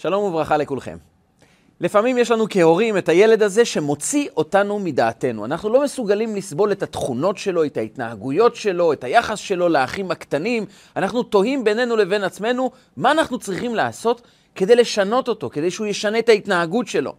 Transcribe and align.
שלום 0.00 0.24
וברכה 0.24 0.56
לכולכם. 0.56 0.96
לפעמים 1.80 2.18
יש 2.18 2.30
לנו 2.30 2.46
כהורים 2.50 2.98
את 2.98 3.08
הילד 3.08 3.42
הזה 3.42 3.64
שמוציא 3.64 4.28
אותנו 4.36 4.78
מדעתנו. 4.78 5.44
אנחנו 5.44 5.68
לא 5.68 5.82
מסוגלים 5.82 6.36
לסבול 6.36 6.72
את 6.72 6.82
התכונות 6.82 7.38
שלו, 7.38 7.64
את 7.64 7.76
ההתנהגויות 7.76 8.56
שלו, 8.56 8.92
את 8.92 9.04
היחס 9.04 9.38
שלו 9.38 9.68
לאחים 9.68 10.10
הקטנים. 10.10 10.66
אנחנו 10.96 11.22
תוהים 11.22 11.64
בינינו 11.64 11.96
לבין 11.96 12.24
עצמנו 12.24 12.70
מה 12.96 13.10
אנחנו 13.10 13.38
צריכים 13.38 13.74
לעשות 13.74 14.22
כדי 14.54 14.76
לשנות 14.76 15.28
אותו, 15.28 15.50
כדי 15.50 15.70
שהוא 15.70 15.86
ישנה 15.86 16.18
את 16.18 16.28
ההתנהגות 16.28 16.88
שלו. 16.88 17.14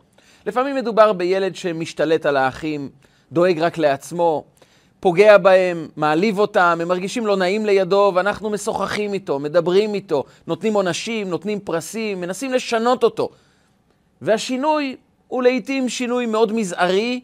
לפעמים 0.45 0.75
מדובר 0.75 1.13
בילד 1.13 1.55
שמשתלט 1.55 2.25
על 2.25 2.37
האחים, 2.37 2.89
דואג 3.31 3.59
רק 3.59 3.77
לעצמו, 3.77 4.43
פוגע 4.99 5.37
בהם, 5.37 5.87
מעליב 5.95 6.39
אותם, 6.39 6.77
הם 6.81 6.87
מרגישים 6.87 7.27
לא 7.27 7.37
נעים 7.37 7.65
לידו, 7.65 8.11
ואנחנו 8.15 8.49
משוחחים 8.49 9.13
איתו, 9.13 9.39
מדברים 9.39 9.93
איתו, 9.93 10.23
נותנים 10.47 10.73
עונשים, 10.73 11.29
נותנים 11.29 11.59
פרסים, 11.59 12.21
מנסים 12.21 12.53
לשנות 12.53 13.03
אותו. 13.03 13.29
והשינוי 14.21 14.95
הוא 15.27 15.43
לעיתים 15.43 15.89
שינוי 15.89 16.25
מאוד 16.25 16.53
מזערי, 16.53 17.21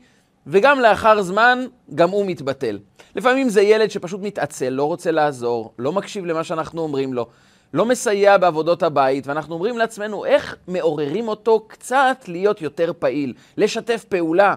וגם 0.47 0.79
לאחר 0.79 1.21
זמן, 1.21 1.65
גם 1.95 2.09
הוא 2.09 2.25
מתבטל. 2.25 2.79
לפעמים 3.15 3.49
זה 3.49 3.61
ילד 3.61 3.91
שפשוט 3.91 4.21
מתעצל, 4.21 4.69
לא 4.69 4.83
רוצה 4.83 5.11
לעזור, 5.11 5.73
לא 5.79 5.91
מקשיב 5.91 6.25
למה 6.25 6.43
שאנחנו 6.43 6.81
אומרים 6.81 7.13
לו, 7.13 7.27
לא 7.73 7.85
מסייע 7.85 8.37
בעבודות 8.37 8.83
הבית, 8.83 9.27
ואנחנו 9.27 9.53
אומרים 9.53 9.77
לעצמנו, 9.77 10.25
איך 10.25 10.55
מעוררים 10.67 11.27
אותו 11.27 11.65
קצת 11.67 12.23
להיות 12.27 12.61
יותר 12.61 12.91
פעיל, 12.99 13.33
לשתף 13.57 14.05
פעולה. 14.09 14.55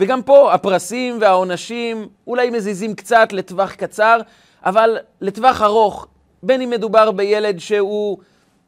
וגם 0.00 0.22
פה 0.22 0.54
הפרסים 0.54 1.18
והעונשים 1.20 2.08
אולי 2.26 2.50
מזיזים 2.50 2.94
קצת 2.94 3.32
לטווח 3.32 3.74
קצר, 3.74 4.20
אבל 4.64 4.98
לטווח 5.20 5.62
ארוך, 5.62 6.06
בין 6.42 6.60
אם 6.62 6.70
מדובר 6.70 7.10
בילד 7.10 7.58
שהוא 7.58 8.18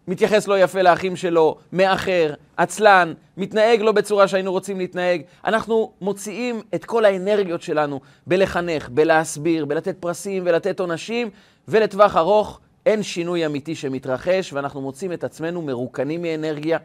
מתייחס 0.09 0.49
לא 0.49 0.59
יפה 0.59 0.83
לאחים 0.83 1.17
שלו, 1.17 1.57
מאחר, 1.73 2.35
עצלן, 2.57 3.13
מתנהג 3.37 3.81
לא 3.81 3.93
בצורה 3.93 4.29
שהיינו 4.29 4.53
רוצים 4.53 4.79
להתנהג, 4.79 5.23
אנחנו 5.45 5.93
מוציאים 6.01 6.63
את 6.75 6.85
כל 6.85 7.05
האנרגיות 7.05 7.63
שלנו 7.63 8.01
בלחנך, 8.27 8.89
בלהסביר, 8.89 9.65
בלתת 9.65 9.97
פרסים 10.01 10.43
ולתת 10.47 10.81
עונשים, 10.81 11.31
ולטווח 11.69 12.17
ארוך 12.17 12.61
אין 12.87 13.03
שינוי 13.03 13.47
אמיתי 13.47 13.75
שמתרחש, 13.75 14.53
ואנחנו 14.53 14.81
מוצאים 14.81 15.13
את 15.13 15.25
עצמנו 15.25 15.63
מרוקנים 15.63 16.23
מאנרגיה, 16.23 16.79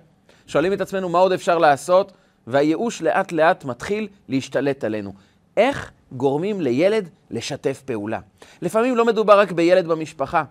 שואלים 0.47 0.73
את 0.73 0.81
עצמנו 0.81 1.09
מה 1.09 1.19
עוד 1.19 1.31
אפשר 1.31 1.57
לעשות, 1.57 2.11
והייאוש 2.47 3.01
לאט 3.01 3.31
לאט 3.31 3.65
מתחיל 3.65 4.07
להשתלט 4.29 4.83
עלינו. 4.83 5.13
איך 5.57 5.91
גורמים 6.11 6.61
לילד 6.61 7.09
לשתף 7.31 7.81
פעולה? 7.85 8.19
לפעמים 8.61 8.95
לא 8.95 9.05
מדובר 9.05 9.39
רק 9.39 9.51
בילד 9.51 9.87
במשפחה. 9.87 10.43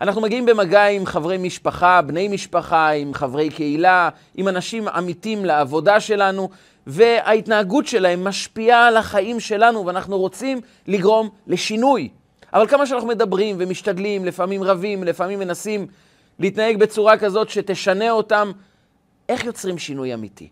אנחנו 0.00 0.20
מגיעים 0.20 0.46
במגע 0.46 0.86
עם 0.86 1.06
חברי 1.06 1.38
משפחה, 1.38 2.02
בני 2.02 2.28
משפחה, 2.28 2.90
עם 2.90 3.14
חברי 3.14 3.50
קהילה, 3.50 4.08
עם 4.34 4.48
אנשים 4.48 4.88
עמיתים 4.88 5.44
לעבודה 5.44 6.00
שלנו, 6.00 6.48
וההתנהגות 6.86 7.86
שלהם 7.86 8.24
משפיעה 8.24 8.86
על 8.86 8.96
החיים 8.96 9.40
שלנו, 9.40 9.86
ואנחנו 9.86 10.18
רוצים 10.18 10.60
לגרום 10.86 11.28
לשינוי. 11.46 12.08
אבל 12.52 12.66
כמה 12.66 12.86
שאנחנו 12.86 13.08
מדברים 13.08 13.56
ומשתדלים, 13.58 14.24
לפעמים 14.24 14.62
רבים, 14.62 15.04
לפעמים 15.04 15.38
מנסים 15.38 15.86
להתנהג 16.38 16.76
בצורה 16.78 17.18
כזאת 17.18 17.48
שתשנה 17.48 18.10
אותם, 18.10 18.52
איך 19.28 19.44
יוצרים 19.44 19.78
שינוי 19.78 20.14
אמיתי? 20.14 20.48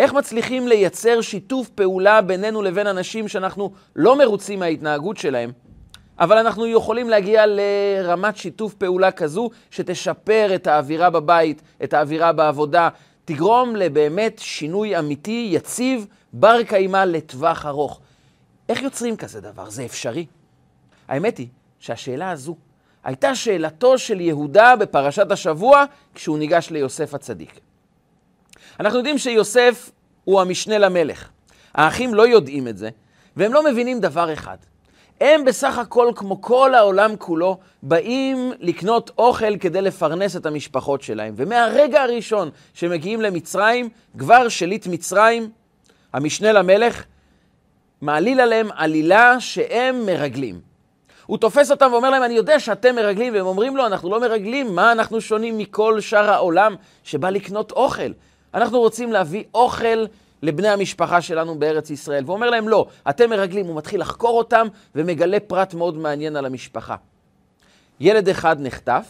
איך 0.00 0.12
מצליחים 0.12 0.68
לייצר 0.68 1.20
שיתוף 1.20 1.68
פעולה 1.68 2.22
בינינו 2.22 2.62
לבין 2.62 2.86
אנשים 2.86 3.28
שאנחנו 3.28 3.72
לא 3.96 4.18
מרוצים 4.18 4.58
מההתנהגות 4.58 5.16
שלהם, 5.16 5.52
אבל 6.18 6.38
אנחנו 6.38 6.66
יכולים 6.66 7.08
להגיע 7.08 7.44
לרמת 7.46 8.36
שיתוף 8.36 8.74
פעולה 8.74 9.10
כזו 9.10 9.50
שתשפר 9.70 10.50
את 10.54 10.66
האווירה 10.66 11.10
בבית, 11.10 11.62
את 11.84 11.94
האווירה 11.94 12.32
בעבודה, 12.32 12.88
תגרום 13.24 13.76
לבאמת 13.76 14.38
שינוי 14.38 14.98
אמיתי, 14.98 15.48
יציב, 15.52 16.06
בר 16.32 16.62
קיימא 16.62 17.04
לטווח 17.06 17.66
ארוך. 17.66 18.00
איך 18.68 18.82
יוצרים 18.82 19.16
כזה 19.16 19.40
דבר? 19.40 19.70
זה 19.70 19.84
אפשרי? 19.84 20.26
האמת 21.08 21.38
היא 21.38 21.48
שהשאלה 21.78 22.30
הזו 22.30 22.56
הייתה 23.04 23.34
שאלתו 23.34 23.98
של 23.98 24.20
יהודה 24.20 24.76
בפרשת 24.76 25.30
השבוע 25.30 25.84
כשהוא 26.14 26.38
ניגש 26.38 26.70
ליוסף 26.70 27.14
הצדיק. 27.14 27.60
אנחנו 28.80 28.98
יודעים 28.98 29.18
שיוסף 29.18 29.90
הוא 30.24 30.40
המשנה 30.40 30.78
למלך. 30.78 31.28
האחים 31.74 32.14
לא 32.14 32.26
יודעים 32.26 32.68
את 32.68 32.78
זה, 32.78 32.90
והם 33.36 33.52
לא 33.52 33.64
מבינים 33.64 34.00
דבר 34.00 34.32
אחד. 34.32 34.56
הם 35.20 35.44
בסך 35.44 35.78
הכל, 35.78 36.12
כמו 36.16 36.40
כל 36.40 36.74
העולם 36.74 37.16
כולו, 37.16 37.58
באים 37.82 38.52
לקנות 38.60 39.10
אוכל 39.18 39.58
כדי 39.58 39.82
לפרנס 39.82 40.36
את 40.36 40.46
המשפחות 40.46 41.02
שלהם. 41.02 41.34
ומהרגע 41.36 42.02
הראשון 42.02 42.50
שמגיעים 42.74 43.20
למצרים, 43.20 43.88
כבר 44.18 44.48
שליט 44.48 44.86
מצרים, 44.86 45.50
המשנה 46.12 46.52
למלך, 46.52 47.04
מעליל 48.00 48.40
עליהם 48.40 48.68
עלילה 48.74 49.40
שהם 49.40 50.06
מרגלים. 50.06 50.60
הוא 51.26 51.38
תופס 51.38 51.70
אותם 51.70 51.88
ואומר 51.92 52.10
להם, 52.10 52.22
אני 52.22 52.34
יודע 52.34 52.60
שאתם 52.60 52.96
מרגלים, 52.96 53.34
והם 53.34 53.46
אומרים 53.46 53.76
לו, 53.76 53.86
אנחנו 53.86 54.10
לא 54.10 54.20
מרגלים, 54.20 54.74
מה 54.74 54.92
אנחנו 54.92 55.20
שונים 55.20 55.58
מכל 55.58 56.00
שאר 56.00 56.30
העולם 56.30 56.74
שבא 57.04 57.30
לקנות 57.30 57.72
אוכל? 57.72 58.10
אנחנו 58.54 58.78
רוצים 58.78 59.12
להביא 59.12 59.44
אוכל 59.54 60.04
לבני 60.42 60.68
המשפחה 60.68 61.20
שלנו 61.20 61.58
בארץ 61.58 61.90
ישראל. 61.90 62.24
והוא 62.24 62.34
אומר 62.34 62.50
להם, 62.50 62.68
לא, 62.68 62.86
אתם 63.10 63.30
מרגלים. 63.30 63.66
הוא 63.66 63.76
מתחיל 63.76 64.00
לחקור 64.00 64.38
אותם 64.38 64.66
ומגלה 64.94 65.40
פרט 65.40 65.74
מאוד 65.74 65.96
מעניין 65.96 66.36
על 66.36 66.46
המשפחה. 66.46 66.96
ילד 68.00 68.28
אחד 68.28 68.56
נחטף, 68.60 69.06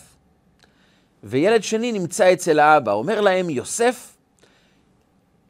וילד 1.25 1.63
שני 1.63 1.93
נמצא 1.93 2.33
אצל 2.33 2.59
האבא. 2.59 2.93
אומר 2.93 3.21
להם, 3.21 3.51
יוסף, 3.51 4.17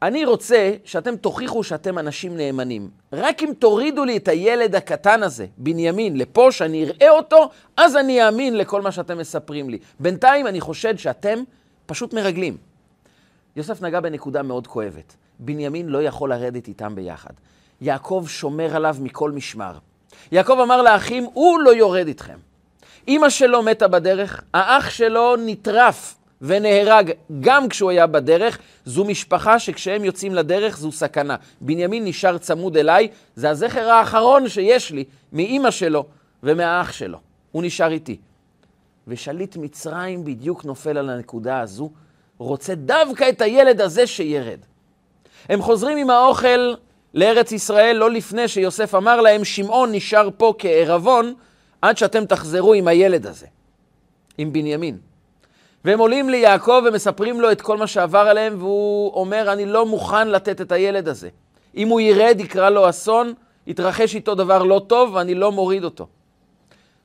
אני 0.03 0.25
רוצה 0.25 0.73
שאתם 0.85 1.17
תוכיחו 1.17 1.65
שאתם 1.65 1.99
אנשים 1.99 2.37
נאמנים. 2.37 2.91
רק 3.13 3.43
אם 3.43 3.53
תורידו 3.59 4.05
לי 4.05 4.17
את 4.17 4.29
הילד 4.29 4.75
הקטן 4.75 5.23
הזה, 5.23 5.47
בנימין, 5.57 6.17
לפה, 6.17 6.53
שאני 6.53 6.85
אראה 6.85 7.11
אותו, 7.11 7.51
אז 7.77 7.97
אני 7.97 8.27
אאמין 8.27 8.57
לכל 8.57 8.83
מה 8.83 8.93
שאתם 8.93 9.19
מספרים 9.19 9.71
לי. 9.71 9.79
בינתיים 10.01 10.47
אני 10.47 10.61
חושד 10.61 10.99
שאתם 10.99 11.43
פשוט 11.87 12.15
מרגלים. 12.15 12.70
יוסף 13.57 13.83
נגע 13.83 14.01
בנקודה 14.01 14.43
מאוד 14.43 14.67
כואבת. 14.67 15.17
בנימין 15.39 15.89
לא 15.89 16.03
יכול 16.03 16.31
לרדת 16.31 16.69
איתם 16.69 16.95
ביחד. 16.95 17.33
יעקב 17.81 18.25
שומר 18.29 18.77
עליו 18.77 18.97
מכל 19.01 19.33
משמר. 19.33 19.79
יעקב 20.33 20.59
אמר 20.63 20.83
לאחים, 20.83 21.25
הוא 21.33 21.61
לא 21.61 21.71
יורד 21.71 22.07
איתכם. 22.07 22.39
אימא 23.09 23.31
שלו 23.31 23.63
מתה 23.63 23.89
בדרך, 23.89 24.43
האח 24.55 24.91
שלו 24.91 25.37
נטרף 25.37 26.17
ונהרג 26.43 27.13
גם 27.41 27.69
כשהוא 27.69 27.91
היה 27.91 28.07
בדרך. 28.07 28.59
זו 28.85 29.05
משפחה 29.05 29.59
שכשהם 29.59 30.05
יוצאים 30.05 30.35
לדרך 30.35 30.79
זו 30.79 30.93
סכנה. 30.93 31.37
בנימין 31.61 32.05
נשאר 32.05 32.39
צמוד 32.39 32.77
אליי, 32.77 33.09
זה 33.37 33.51
הזכר 33.51 33.89
האחרון 33.91 34.49
שיש 34.49 34.91
לי 34.91 35.05
מאימא 35.33 35.71
שלו 35.71 36.07
ומהאח 36.43 36.93
שלו. 36.93 37.19
הוא 37.53 37.63
נשאר 37.63 37.93
איתי. 37.93 38.17
ושליט 39.09 39.57
מצרים 39.57 40.25
בדיוק 40.25 40.65
נופל 40.65 40.99
על 40.99 41.11
הנקודה 41.11 41.61
הזו, 41.61 41.91
רוצה 42.45 42.75
דווקא 42.75 43.29
את 43.29 43.41
הילד 43.41 43.81
הזה 43.81 44.07
שירד. 44.07 44.59
הם 45.49 45.63
חוזרים 45.63 45.99
עם 45.99 46.11
האוכל 46.11 46.75
לארץ 47.15 47.53
ישראל 47.53 47.97
לא 47.97 48.11
לפני 48.11 48.49
שיוסף 48.49 48.95
אמר 48.95 49.21
להם, 49.21 49.45
שמעון 49.45 49.93
נשאר 49.93 50.29
פה 50.37 50.55
כערבון 50.59 51.35
עד 51.83 51.97
שאתם 51.97 52.25
תחזרו 52.25 52.75
עם 52.75 52.89
הילד 52.89 53.27
הזה, 53.27 53.47
עם 54.39 54.53
בנימין. 54.53 54.99
והם 55.85 55.99
עולים 55.99 56.31
ליעקב 56.31 56.83
ומספרים 56.87 57.41
לו 57.41 57.53
את 57.53 57.61
כל 57.61 57.77
מה 57.77 57.87
שעבר 57.87 58.19
עליהם, 58.19 58.57
והוא 58.59 59.15
אומר, 59.15 59.53
אני 59.53 59.67
לא 59.67 59.87
מוכן 59.87 60.29
לתת 60.29 60.61
את 60.61 60.73
הילד 60.73 61.09
הזה. 61.09 61.29
אם 61.77 61.89
הוא 61.89 62.01
ירד, 62.01 62.37
יקרא 62.41 62.71
לו 62.71 62.89
אסון, 62.89 63.33
יתרחש 63.67 64.15
איתו 64.15 64.35
דבר 64.35 64.63
לא 64.63 64.83
טוב, 64.87 65.15
ואני 65.15 65.35
לא 65.35 65.53
מוריד 65.53 65.85
אותו. 65.85 66.07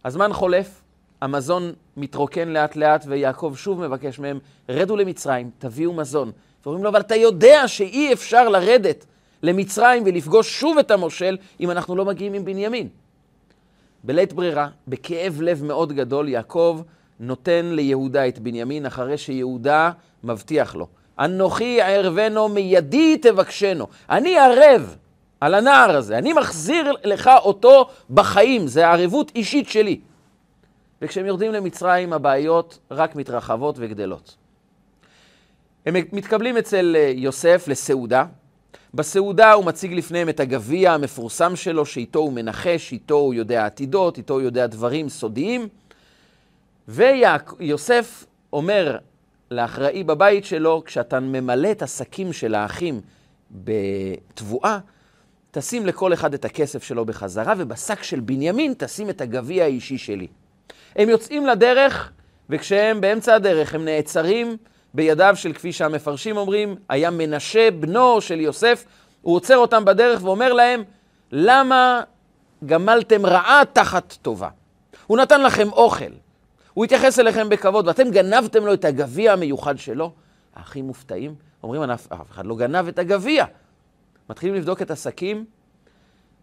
הזמן 0.05 0.33
חולף, 0.33 0.81
המזון 1.21 1.73
מתרוקן 1.97 2.47
לאט 2.47 2.75
לאט, 2.75 3.05
ויעקב 3.07 3.53
שוב 3.57 3.81
מבקש 3.81 4.19
מהם, 4.19 4.39
רדו 4.69 4.95
למצרים, 4.95 5.49
תביאו 5.59 5.93
מזון. 5.93 6.31
ואומרים 6.65 6.83
לו, 6.83 6.89
אבל 6.89 6.99
אתה 6.99 7.15
יודע 7.15 7.67
שאי 7.67 8.13
אפשר 8.13 8.49
לרדת 8.49 9.05
למצרים 9.43 10.03
ולפגוש 10.05 10.59
שוב 10.59 10.77
את 10.77 10.91
המושל 10.91 11.37
אם 11.59 11.71
אנחנו 11.71 11.95
לא 11.95 12.05
מגיעים 12.05 12.33
עם 12.33 12.45
בנימין. 12.45 12.87
בלית 14.03 14.33
ברירה, 14.33 14.67
בכאב 14.87 15.41
לב 15.41 15.63
מאוד 15.63 15.93
גדול, 15.93 16.29
יעקב 16.29 16.81
נותן 17.19 17.65
ליהודה 17.65 18.27
את 18.27 18.39
בנימין 18.39 18.85
אחרי 18.85 19.17
שיהודה 19.17 19.91
מבטיח 20.23 20.75
לו. 20.75 20.87
אנוכי 21.19 21.81
ערבנו 21.81 22.47
מידי 22.47 23.17
תבקשנו. 23.17 23.87
אני 24.09 24.37
ערב 24.37 24.95
על 25.41 25.53
הנער 25.53 25.97
הזה, 25.97 26.17
אני 26.17 26.33
מחזיר 26.33 26.93
לך 27.03 27.29
אותו 27.37 27.89
בחיים, 28.09 28.67
זה 28.67 28.87
ערבות 28.87 29.31
אישית 29.35 29.69
שלי. 29.69 29.99
וכשהם 31.05 31.25
יורדים 31.25 31.51
למצרים 31.51 32.13
הבעיות 32.13 32.79
רק 32.91 33.15
מתרחבות 33.15 33.75
וגדלות. 33.79 34.35
הם 35.85 35.95
מתקבלים 36.11 36.57
אצל 36.57 36.95
אה, 36.99 37.11
יוסף 37.15 37.67
לסעודה. 37.67 38.25
בסעודה 38.93 39.53
הוא 39.53 39.65
מציג 39.65 39.93
לפניהם 39.93 40.29
את 40.29 40.39
הגביע 40.39 40.91
המפורסם 40.91 41.55
שלו, 41.55 41.85
שאיתו 41.85 42.19
הוא 42.19 42.33
מנחש, 42.33 42.91
איתו 42.91 43.15
הוא 43.15 43.33
יודע 43.33 43.65
עתידות, 43.65 44.17
איתו 44.17 44.33
הוא 44.33 44.41
יודע 44.41 44.67
דברים 44.67 45.09
סודיים. 45.09 45.67
ויוסף 46.87 48.25
אומר 48.53 48.97
לאחראי 49.51 50.03
בבית 50.03 50.45
שלו, 50.45 50.83
כשאתה 50.85 51.19
ממלא 51.19 51.71
את 51.71 51.81
השקים 51.81 52.33
של 52.33 52.55
האחים 52.55 53.01
בתבואה, 53.51 54.79
תשים 55.51 55.85
לכל 55.85 56.13
אחד 56.13 56.33
את 56.33 56.45
הכסף 56.45 56.83
שלו 56.83 57.05
בחזרה, 57.05 57.53
ובשק 57.57 58.03
של 58.03 58.19
בנימין 58.19 58.73
תשים 58.77 59.09
את 59.09 59.21
הגביע 59.21 59.63
האישי 59.63 59.97
שלי. 59.97 60.27
הם 60.95 61.09
יוצאים 61.09 61.45
לדרך, 61.45 62.11
וכשהם 62.49 63.01
באמצע 63.01 63.35
הדרך 63.35 63.75
הם 63.75 63.85
נעצרים 63.85 64.57
בידיו 64.93 65.35
של, 65.35 65.53
כפי 65.53 65.73
שהמפרשים 65.73 66.37
אומרים, 66.37 66.75
היה 66.89 67.09
מנשה 67.09 67.71
בנו 67.71 68.21
של 68.21 68.39
יוסף, 68.39 68.85
הוא 69.21 69.35
עוצר 69.35 69.57
אותם 69.57 69.85
בדרך 69.85 70.23
ואומר 70.23 70.53
להם, 70.53 70.83
למה 71.31 72.01
גמלתם 72.65 73.25
רעה 73.25 73.61
תחת 73.73 74.17
טובה? 74.21 74.49
הוא 75.07 75.17
נתן 75.17 75.41
לכם 75.41 75.69
אוכל, 75.71 76.11
הוא 76.73 76.85
התייחס 76.85 77.19
אליכם 77.19 77.49
בכבוד, 77.49 77.87
ואתם 77.87 78.11
גנבתם 78.11 78.65
לו 78.65 78.73
את 78.73 78.85
הגביע 78.85 79.33
המיוחד 79.33 79.77
שלו? 79.77 80.11
האחים 80.55 80.85
מופתעים, 80.85 81.35
אומרים, 81.63 81.81
אף 81.81 82.31
אחד 82.31 82.45
לא 82.45 82.55
גנב 82.55 82.87
את 82.87 82.99
הגביע. 82.99 83.45
מתחילים 84.29 84.55
לבדוק 84.55 84.81
את 84.81 84.91
השקים, 84.91 85.45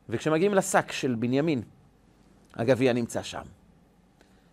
וכשמגיעים 0.08 0.54
לשק 0.54 0.92
של 0.92 1.14
בנימין, 1.14 1.62
הגביע 2.54 2.92
נמצא 2.92 3.22
שם. 3.22 3.42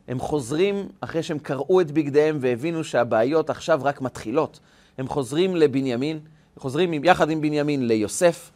הם 0.09 0.19
חוזרים, 0.19 0.89
אחרי 1.01 1.23
שהם 1.23 1.39
קרעו 1.39 1.81
את 1.81 1.91
בגדיהם 1.91 2.37
והבינו 2.41 2.83
שהבעיות 2.83 3.49
עכשיו 3.49 3.79
רק 3.83 4.01
מתחילות, 4.01 4.59
הם 4.97 5.07
חוזרים 5.07 5.55
לבנימין, 5.55 6.19
חוזרים 6.57 7.03
יחד 7.03 7.29
עם 7.29 7.41
בנימין 7.41 7.87
ליוסף, 7.87 8.51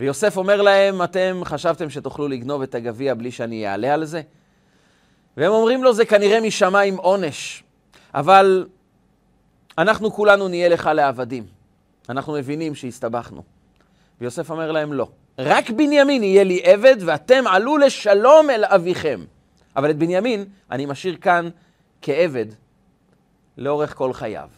ויוסף 0.00 0.36
אומר 0.36 0.62
להם, 0.62 1.02
אתם 1.02 1.40
חשבתם 1.44 1.90
שתוכלו 1.90 2.28
לגנוב 2.28 2.62
את 2.62 2.74
הגביע 2.74 3.14
בלי 3.14 3.30
שאני 3.30 3.68
אעלה 3.68 3.94
על 3.94 4.04
זה? 4.04 4.22
והם 5.36 5.52
אומרים 5.52 5.84
לו, 5.84 5.92
זה 5.92 6.04
כנראה 6.04 6.40
משמיים 6.40 6.96
עונש, 6.96 7.62
אבל 8.14 8.66
אנחנו 9.78 10.12
כולנו 10.12 10.48
נהיה 10.48 10.68
לך 10.68 10.90
לעבדים. 10.94 11.46
אנחנו 12.08 12.32
מבינים 12.32 12.74
שהסתבכנו. 12.74 13.42
ויוסף 14.20 14.50
אומר 14.50 14.72
להם, 14.72 14.92
לא. 14.92 15.08
רק 15.38 15.70
בנימין 15.70 16.22
יהיה 16.22 16.44
לי 16.44 16.60
עבד, 16.64 16.96
ואתם 17.00 17.46
עלו 17.46 17.78
לשלום 17.78 18.50
אל 18.50 18.64
אביכם. 18.64 19.20
אבל 19.78 19.90
את 19.90 19.96
בנימין 19.96 20.44
אני 20.70 20.86
משאיר 20.86 21.16
כאן 21.20 21.48
כעבד 22.02 22.46
לאורך 23.58 23.94
כל 23.94 24.12
חייו. 24.12 24.48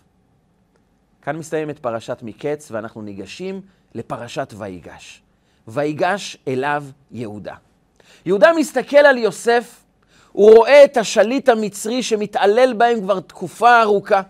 כאן 1.22 1.37
מסתיימת 1.37 1.78
פרשת 1.78 2.19
מקץ, 2.22 2.69
ואנחנו 2.70 3.02
ניגשים 3.02 3.61
לפרשת 3.94 4.55
ויגש. 4.56 5.22
ויגש 5.69 6.37
אליו 6.49 6.84
יהודה. 7.11 7.55
יהודה 8.26 8.52
מסתכל 8.56 8.96
על 8.96 9.19
יוסף, 9.19 9.81
הוא 10.32 10.56
רואה 10.56 10.84
את 10.84 10.96
השליט 10.96 11.49
המצרי 11.49 12.02
שמתעלל 12.02 12.73
בהם 12.73 13.00
כבר 13.00 13.20
תקופה 13.20 13.82
ארוכה. 13.82 14.23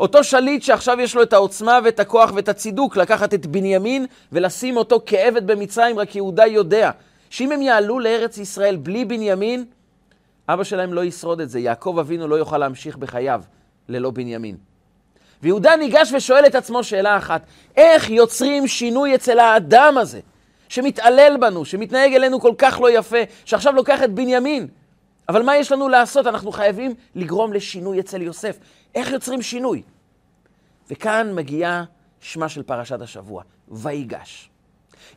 אותו 0.00 0.24
שליט 0.24 0.62
שעכשיו 0.62 1.00
יש 1.00 1.14
לו 1.14 1.22
את 1.22 1.32
העוצמה 1.32 1.78
ואת 1.84 2.00
הכוח 2.00 2.30
ואת 2.34 2.48
הצידוק 2.48 2.96
לקחת 2.96 3.34
את 3.34 3.46
בנימין 3.46 4.06
ולשים 4.32 4.76
אותו 4.76 5.00
כעבד 5.06 5.46
במצרים, 5.46 5.98
רק 5.98 6.16
יהודה 6.16 6.46
יודע 6.46 6.90
שאם 7.30 7.52
הם 7.52 7.62
יעלו 7.62 7.98
לארץ 7.98 8.38
ישראל 8.38 8.76
בלי 8.76 9.04
בנימין, 9.04 9.64
אבא 10.48 10.64
שלהם 10.64 10.94
לא 10.94 11.04
ישרוד 11.04 11.40
את 11.40 11.50
זה. 11.50 11.60
יעקב 11.60 11.96
אבינו 12.00 12.28
לא 12.28 12.36
יוכל 12.36 12.58
להמשיך 12.58 12.96
בחייו 12.96 13.42
ללא 13.88 14.10
בנימין. 14.10 14.56
ויהודה 15.42 15.76
ניגש 15.76 16.12
ושואל 16.12 16.46
את 16.46 16.54
עצמו 16.54 16.84
שאלה 16.84 17.16
אחת, 17.16 17.42
איך 17.76 18.10
יוצרים 18.10 18.66
שינוי 18.66 19.14
אצל 19.14 19.38
האדם 19.38 19.98
הזה, 19.98 20.20
שמתעלל 20.68 21.36
בנו, 21.40 21.64
שמתנהג 21.64 22.14
אלינו 22.14 22.40
כל 22.40 22.52
כך 22.58 22.80
לא 22.80 22.98
יפה, 22.98 23.18
שעכשיו 23.44 23.72
לוקח 23.72 24.02
את 24.02 24.12
בנימין? 24.12 24.68
אבל 25.28 25.42
מה 25.42 25.56
יש 25.56 25.72
לנו 25.72 25.88
לעשות? 25.88 26.26
אנחנו 26.26 26.52
חייבים 26.52 26.94
לגרום 27.14 27.52
לשינוי 27.52 28.00
אצל 28.00 28.22
יוסף. 28.22 28.58
איך 28.94 29.10
יוצרים 29.10 29.42
שינוי? 29.42 29.82
וכאן 30.90 31.34
מגיעה 31.34 31.84
שמה 32.20 32.48
של 32.48 32.62
פרשת 32.62 33.00
השבוע, 33.00 33.42
ויגש. 33.68 34.50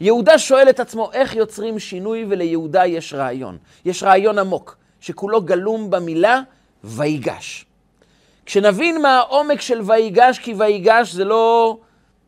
יהודה 0.01 0.39
שואל 0.39 0.69
את 0.69 0.79
עצמו 0.79 1.11
איך 1.13 1.35
יוצרים 1.35 1.79
שינוי, 1.79 2.25
וליהודה 2.29 2.85
יש 2.85 3.13
רעיון. 3.13 3.57
יש 3.85 4.03
רעיון 4.03 4.39
עמוק, 4.39 4.77
שכולו 5.01 5.41
גלום 5.41 5.89
במילה 5.89 6.41
ויגש. 6.83 7.65
כשנבין 8.45 9.01
מה 9.01 9.17
העומק 9.17 9.61
של 9.61 9.81
ויגש, 9.81 10.39
כי 10.39 10.53
ויגש 10.53 11.13
זה 11.13 11.25
לא 11.25 11.77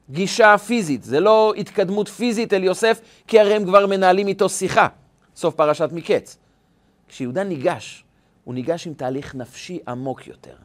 גישה 0.10 0.58
פיזית, 0.58 1.04
זה 1.04 1.20
לא 1.20 1.54
התקדמות 1.58 2.08
פיזית 2.08 2.54
אל 2.54 2.64
יוסף, 2.64 3.02
כי 3.28 3.40
הרי 3.40 3.54
הם 3.54 3.66
כבר 3.66 3.88
מנהלים 3.88 4.28
איתו 4.28 4.50
שיחה. 4.50 4.88
סוף 5.36 5.56
פרשת 5.56 5.90
מקץ. 5.92 6.38
כשיהודה 7.08 7.44
ניגש, 7.44 8.04
הוא 8.44 8.54
ניגש 8.54 8.88
עם 8.88 8.94
תהליך 8.94 9.36
נפשי 9.36 9.80
עמוק 9.88 10.28
יותר. 10.28 10.56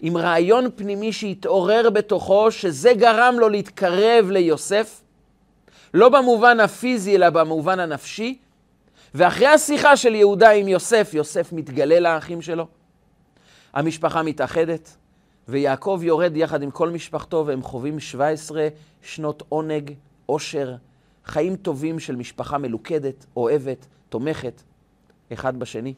עם 0.00 0.16
רעיון 0.16 0.68
פנימי 0.76 1.12
שהתעורר 1.12 1.90
בתוכו, 1.90 2.50
שזה 2.50 2.92
גרם 2.94 3.36
לו 3.38 3.48
להתקרב 3.48 4.30
ליוסף, 4.30 5.00
לא 5.94 6.08
במובן 6.08 6.60
הפיזי, 6.60 7.16
אלא 7.16 7.30
במובן 7.30 7.80
הנפשי. 7.80 8.38
ואחרי 9.14 9.46
השיחה 9.46 9.96
של 9.96 10.14
יהודה 10.14 10.50
עם 10.50 10.68
יוסף, 10.68 11.10
יוסף 11.14 11.52
מתגלה 11.52 12.00
לאחים 12.00 12.42
שלו. 12.42 12.66
המשפחה 13.72 14.22
מתאחדת, 14.22 14.96
ויעקב 15.48 16.00
יורד 16.02 16.36
יחד 16.36 16.62
עם 16.62 16.70
כל 16.70 16.90
משפחתו, 16.90 17.44
והם 17.46 17.62
חווים 17.62 18.00
17 18.00 18.68
שנות 19.02 19.42
עונג, 19.48 19.92
עושר, 20.26 20.74
חיים 21.24 21.56
טובים 21.56 21.98
של 21.98 22.16
משפחה 22.16 22.58
מלוכדת, 22.58 23.26
אוהבת, 23.36 23.86
תומכת, 24.08 24.62
אחד 25.32 25.58
בשני. 25.58 25.94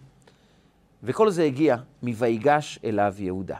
וכל 1.02 1.30
זה 1.30 1.42
הגיע 1.42 1.76
מ"ויגש 2.02 2.78
אליו 2.84 3.14
יהודה". 3.18 3.56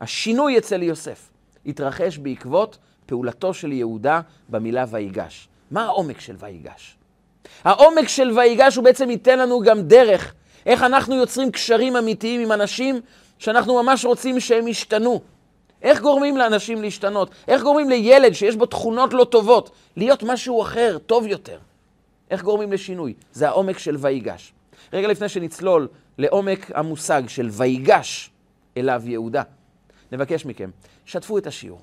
השינוי 0.00 0.58
אצל 0.58 0.82
יוסף 0.82 1.30
התרחש 1.66 2.18
בעקבות 2.18 2.78
פעולתו 3.06 3.54
של 3.54 3.72
יהודה 3.72 4.20
במילה 4.48 4.84
ויגש. 4.90 5.48
מה 5.70 5.84
העומק 5.84 6.20
של 6.20 6.36
ויגש? 6.38 6.95
העומק 7.64 8.08
של 8.08 8.30
ויגש 8.38 8.76
הוא 8.76 8.84
בעצם 8.84 9.10
ייתן 9.10 9.38
לנו 9.38 9.60
גם 9.60 9.82
דרך 9.82 10.34
איך 10.66 10.82
אנחנו 10.82 11.14
יוצרים 11.14 11.50
קשרים 11.50 11.96
אמיתיים 11.96 12.40
עם 12.40 12.52
אנשים 12.52 13.00
שאנחנו 13.38 13.82
ממש 13.82 14.04
רוצים 14.04 14.40
שהם 14.40 14.68
ישתנו. 14.68 15.20
איך 15.82 16.00
גורמים 16.00 16.36
לאנשים 16.36 16.82
להשתנות? 16.82 17.30
איך 17.48 17.62
גורמים 17.62 17.88
לילד 17.88 18.32
שיש 18.32 18.56
בו 18.56 18.66
תכונות 18.66 19.12
לא 19.12 19.24
טובות 19.24 19.70
להיות 19.96 20.22
משהו 20.22 20.62
אחר, 20.62 20.98
טוב 21.06 21.26
יותר? 21.26 21.58
איך 22.30 22.42
גורמים 22.42 22.72
לשינוי? 22.72 23.14
זה 23.32 23.48
העומק 23.48 23.78
של 23.78 23.96
ויגש. 24.00 24.52
רגע 24.92 25.08
לפני 25.08 25.28
שנצלול 25.28 25.88
לעומק 26.18 26.70
המושג 26.74 27.22
של 27.28 27.48
ויגש 27.52 28.30
אליו 28.76 29.02
יהודה, 29.04 29.42
נבקש 30.12 30.46
מכם, 30.46 30.70
שתפו 31.04 31.38
את 31.38 31.46
השיעור. 31.46 31.80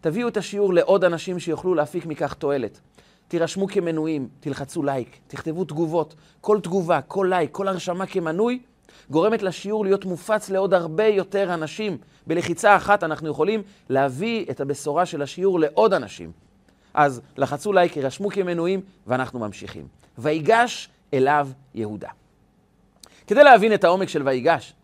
תביאו 0.00 0.28
את 0.28 0.36
השיעור 0.36 0.74
לעוד 0.74 1.04
אנשים 1.04 1.38
שיוכלו 1.38 1.74
להפיק 1.74 2.06
מכך 2.06 2.34
תועלת. 2.34 2.80
תירשמו 3.28 3.66
כמנויים, 3.68 4.28
תלחצו 4.40 4.82
לייק, 4.82 5.18
תכתבו 5.26 5.64
תגובות. 5.64 6.14
כל 6.40 6.60
תגובה, 6.62 7.00
כל 7.00 7.26
לייק, 7.30 7.50
כל 7.52 7.68
הרשמה 7.68 8.06
כמנוי, 8.06 8.58
גורמת 9.10 9.42
לשיעור 9.42 9.84
להיות 9.84 10.04
מופץ 10.04 10.50
לעוד 10.50 10.74
הרבה 10.74 11.06
יותר 11.06 11.54
אנשים. 11.54 11.98
בלחיצה 12.26 12.76
אחת 12.76 13.04
אנחנו 13.04 13.28
יכולים 13.28 13.62
להביא 13.88 14.46
את 14.50 14.60
הבשורה 14.60 15.06
של 15.06 15.22
השיעור 15.22 15.60
לעוד 15.60 15.94
אנשים. 15.94 16.32
אז 16.94 17.20
לחצו 17.36 17.72
לייק, 17.72 17.96
הירשמו 17.96 18.30
כמנויים, 18.30 18.80
ואנחנו 19.06 19.38
ממשיכים. 19.38 19.86
ויגש 20.18 20.88
אליו 21.14 21.48
יהודה. 21.74 22.08
כדי 23.26 23.44
להבין 23.44 23.74
את 23.74 23.84
העומק 23.84 24.08
של 24.08 24.22
ויגש, 24.22 24.74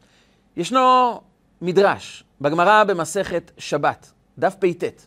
ישנו 0.56 1.20
מדרש 1.62 2.24
בגמרא 2.40 2.84
במסכת 2.84 3.50
שבת, 3.58 4.12
דף 4.38 4.54
פט, 4.58 5.06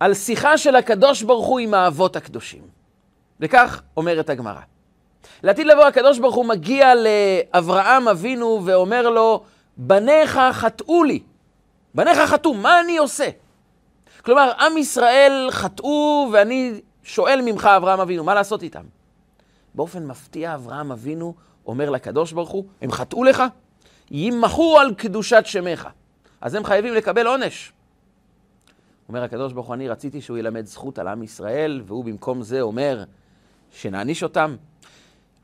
על 0.00 0.14
שיחה 0.14 0.58
של 0.58 0.76
הקדוש 0.76 1.22
ברוך 1.22 1.46
הוא 1.46 1.60
עם 1.60 1.74
האבות 1.74 2.16
הקדושים. 2.16 2.62
וכך 3.40 3.82
אומרת 3.96 4.30
הגמרא. 4.30 4.60
לעתיד 5.42 5.66
לבוא 5.66 5.84
הקדוש 5.84 6.18
ברוך 6.18 6.34
הוא 6.34 6.44
מגיע 6.46 6.92
לאברהם 6.94 8.08
אבינו 8.08 8.60
ואומר 8.64 9.10
לו, 9.10 9.42
בניך 9.76 10.40
חטאו 10.52 11.04
לי. 11.04 11.22
בניך 11.94 12.18
חטאו, 12.18 12.54
מה 12.54 12.80
אני 12.80 12.98
עושה? 12.98 13.28
כלומר, 14.24 14.52
עם 14.60 14.78
ישראל 14.78 15.48
חטאו 15.50 16.28
ואני 16.32 16.80
שואל 17.02 17.40
ממך, 17.44 17.64
אברהם 17.64 18.00
אבינו, 18.00 18.24
מה 18.24 18.34
לעשות 18.34 18.62
איתם? 18.62 18.84
באופן 19.74 20.06
מפתיע, 20.06 20.54
אברהם 20.54 20.92
אבינו 20.92 21.34
אומר 21.66 21.90
לקדוש 21.90 22.32
ברוך 22.32 22.50
הוא, 22.50 22.64
הם 22.82 22.92
חטאו 22.92 23.24
לך? 23.24 23.42
ימחו 24.10 24.78
על 24.78 24.94
קדושת 24.94 25.42
שמך. 25.46 25.88
אז 26.40 26.54
הם 26.54 26.64
חייבים 26.64 26.94
לקבל 26.94 27.26
עונש. 27.26 27.72
אומר 29.08 29.22
הקדוש 29.22 29.52
ברוך 29.52 29.66
הוא, 29.66 29.74
אני 29.74 29.88
רציתי 29.88 30.20
שהוא 30.20 30.38
ילמד 30.38 30.66
זכות 30.66 30.98
על 30.98 31.08
עם 31.08 31.22
ישראל, 31.22 31.82
והוא 31.86 32.04
במקום 32.04 32.42
זה 32.42 32.60
אומר 32.60 33.04
שנעניש 33.70 34.22
אותם. 34.22 34.56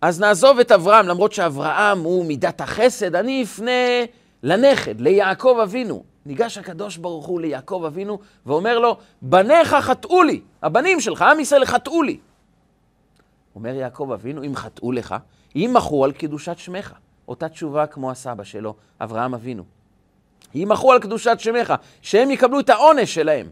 אז 0.00 0.20
נעזוב 0.20 0.58
את 0.58 0.72
אברהם, 0.72 1.06
למרות 1.06 1.32
שאברהם 1.32 1.98
הוא 1.98 2.26
מידת 2.26 2.60
החסד, 2.60 3.14
אני 3.14 3.42
אפנה 3.42 3.70
לנכד, 4.42 5.00
ליעקב 5.00 5.58
אבינו. 5.62 6.04
ניגש 6.26 6.58
הקדוש 6.58 6.96
ברוך 6.96 7.26
הוא 7.26 7.40
ליעקב 7.40 7.82
אבינו 7.86 8.18
ואומר 8.46 8.78
לו, 8.78 8.96
בניך 9.22 9.74
חטאו 9.74 10.22
לי, 10.22 10.40
הבנים 10.62 11.00
שלך, 11.00 11.22
עם 11.22 11.40
ישראל 11.40 11.64
חטאו 11.64 12.02
לי. 12.02 12.18
אומר 13.54 13.74
יעקב 13.74 14.10
אבינו, 14.14 14.42
אם 14.44 14.56
חטאו 14.56 14.92
לך, 14.92 15.14
ימחו 15.54 16.04
על 16.04 16.12
קידושת 16.12 16.58
שמך. 16.58 16.92
אותה 17.28 17.48
תשובה 17.48 17.86
כמו 17.86 18.10
הסבא 18.10 18.44
שלו, 18.44 18.74
אברהם 19.00 19.34
אבינו. 19.34 19.64
ימחו 20.54 20.92
על 20.92 20.98
קדושת 20.98 21.36
שמך, 21.40 21.74
שהם 22.02 22.30
יקבלו 22.30 22.60
את 22.60 22.70
העונש 22.70 23.14
שלהם. 23.14 23.46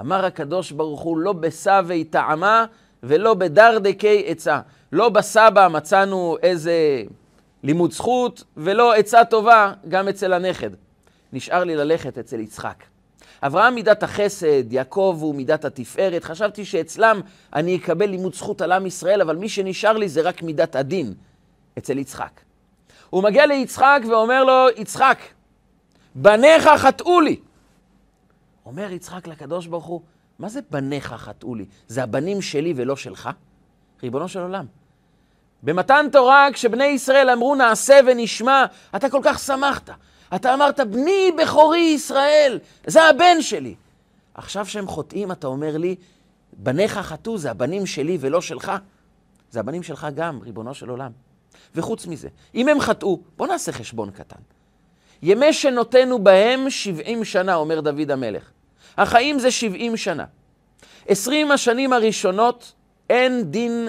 אמר 0.00 0.24
הקדוש 0.24 0.72
ברוך 0.72 1.00
הוא, 1.00 1.18
לא 1.18 1.32
בסבי 1.32 2.04
טעמה 2.04 2.64
ולא 3.02 3.34
בדרדקי 3.34 4.24
עצה. 4.26 4.60
לא 4.92 5.08
בסבא 5.08 5.68
מצאנו 5.70 6.36
איזה 6.42 7.02
לימוד 7.62 7.92
זכות, 7.92 8.44
ולא 8.56 8.94
עצה 8.94 9.24
טובה 9.24 9.72
גם 9.88 10.08
אצל 10.08 10.32
הנכד. 10.32 10.70
נשאר 11.32 11.64
לי 11.64 11.76
ללכת 11.76 12.18
אצל 12.18 12.40
יצחק. 12.40 12.84
אברהם 13.42 13.74
מידת 13.74 14.02
החסד, 14.02 14.72
יעקב 14.72 15.18
הוא 15.20 15.34
מידת 15.34 15.64
התפארת. 15.64 16.24
חשבתי 16.24 16.64
שאצלם 16.64 17.20
אני 17.54 17.76
אקבל 17.76 18.06
לימוד 18.06 18.34
זכות 18.34 18.60
על 18.62 18.72
עם 18.72 18.86
ישראל, 18.86 19.20
אבל 19.20 19.36
מי 19.36 19.48
שנשאר 19.48 19.96
לי 19.96 20.08
זה 20.08 20.20
רק 20.20 20.42
מידת 20.42 20.76
הדין, 20.76 21.14
אצל 21.78 21.98
יצחק. 21.98 22.40
הוא 23.10 23.22
מגיע 23.22 23.46
ליצחק 23.46 24.00
ואומר 24.08 24.44
לו, 24.44 24.66
יצחק, 24.76 25.18
בניך 26.18 26.68
חטאו 26.76 27.20
לי. 27.20 27.40
אומר 28.66 28.92
יצחק 28.92 29.26
לקדוש 29.26 29.66
ברוך 29.66 29.84
הוא, 29.84 30.00
מה 30.38 30.48
זה 30.48 30.60
בניך 30.70 31.06
חטאו 31.06 31.54
לי? 31.54 31.64
זה 31.88 32.02
הבנים 32.02 32.42
שלי 32.42 32.72
ולא 32.76 32.96
שלך? 32.96 33.30
ריבונו 34.02 34.28
של 34.28 34.40
עולם. 34.40 34.66
במתן 35.62 36.06
תורה, 36.12 36.48
כשבני 36.52 36.84
ישראל 36.84 37.30
אמרו 37.30 37.54
נעשה 37.54 38.00
ונשמע, 38.06 38.64
אתה 38.96 39.10
כל 39.10 39.20
כך 39.24 39.38
שמחת. 39.38 39.90
אתה 40.34 40.54
אמרת, 40.54 40.80
בני 40.80 41.32
בכורי 41.38 41.78
ישראל, 41.78 42.58
זה 42.86 43.04
הבן 43.04 43.42
שלי. 43.42 43.74
עכשיו 44.34 44.66
שהם 44.66 44.86
חוטאים, 44.86 45.32
אתה 45.32 45.46
אומר 45.46 45.76
לי, 45.76 45.96
בניך 46.52 46.98
חטאו, 46.98 47.38
זה 47.38 47.50
הבנים 47.50 47.86
שלי 47.86 48.18
ולא 48.20 48.40
שלך. 48.40 48.72
זה 49.50 49.60
הבנים 49.60 49.82
שלך 49.82 50.06
גם, 50.14 50.40
ריבונו 50.42 50.74
של 50.74 50.88
עולם. 50.88 51.12
וחוץ 51.74 52.06
מזה, 52.06 52.28
אם 52.54 52.68
הם 52.68 52.80
חטאו, 52.80 53.20
בואו 53.36 53.48
נעשה 53.48 53.72
חשבון 53.72 54.10
קטן. 54.10 54.55
ימי 55.22 55.52
שנותינו 55.52 56.18
בהם 56.18 56.70
70 56.70 57.24
שנה, 57.24 57.54
אומר 57.54 57.80
דוד 57.80 58.10
המלך. 58.10 58.50
החיים 58.98 59.38
זה 59.38 59.50
70 59.50 59.96
שנה. 59.96 60.24
20 61.08 61.52
השנים 61.52 61.92
הראשונות 61.92 62.72
אין 63.10 63.50
דין 63.50 63.88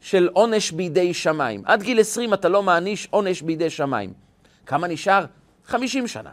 של 0.00 0.28
עונש 0.32 0.70
בידי 0.70 1.14
שמיים. 1.14 1.62
עד 1.64 1.82
גיל 1.82 2.00
20 2.00 2.34
אתה 2.34 2.48
לא 2.48 2.62
מעניש 2.62 3.08
עונש 3.10 3.42
בידי 3.42 3.70
שמיים. 3.70 4.12
כמה 4.66 4.88
נשאר? 4.88 5.24
50 5.66 6.06
שנה. 6.08 6.30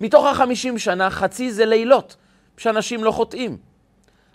מתוך 0.00 0.26
ה-50 0.26 0.78
שנה, 0.78 1.10
חצי 1.10 1.52
זה 1.52 1.66
לילות, 1.66 2.16
שאנשים 2.56 3.04
לא 3.04 3.10
חוטאים. 3.10 3.56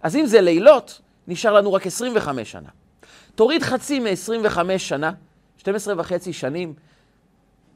אז 0.01 0.15
אם 0.15 0.25
זה 0.25 0.41
לילות, 0.41 1.01
נשאר 1.27 1.53
לנו 1.53 1.74
רק 1.74 1.88
25 1.88 2.51
שנה. 2.51 2.69
תוריד 3.36 3.63
חצי 3.63 4.00
מ-25 4.00 4.77
שנה, 4.77 5.12
12 5.57 5.93
וחצי 5.98 6.33
שנים, 6.33 6.74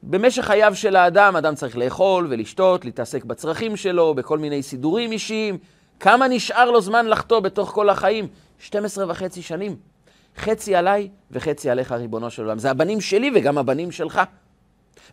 במשך 0.02 0.44
חייו 0.44 0.74
של 0.74 0.96
האדם, 0.96 1.36
אדם 1.36 1.54
צריך 1.54 1.76
לאכול 1.76 2.26
ולשתות, 2.30 2.84
להתעסק 2.84 3.24
בצרכים 3.24 3.76
שלו, 3.76 4.14
בכל 4.14 4.38
מיני 4.38 4.62
סידורים 4.62 5.12
אישיים. 5.12 5.58
כמה 6.00 6.28
נשאר 6.28 6.70
לו 6.70 6.80
זמן 6.80 7.06
לחטוא 7.06 7.40
בתוך 7.40 7.70
כל 7.70 7.88
החיים? 7.88 8.28
12 8.58 9.04
וחצי 9.08 9.42
שנים. 9.42 9.76
חצי 10.36 10.74
עליי 10.74 11.08
וחצי 11.30 11.70
עליך, 11.70 11.92
ריבונו 11.92 12.30
של 12.30 12.42
עולם. 12.42 12.58
זה 12.58 12.70
הבנים 12.70 13.00
שלי 13.00 13.30
וגם 13.34 13.58
הבנים 13.58 13.92
שלך. 13.92 14.20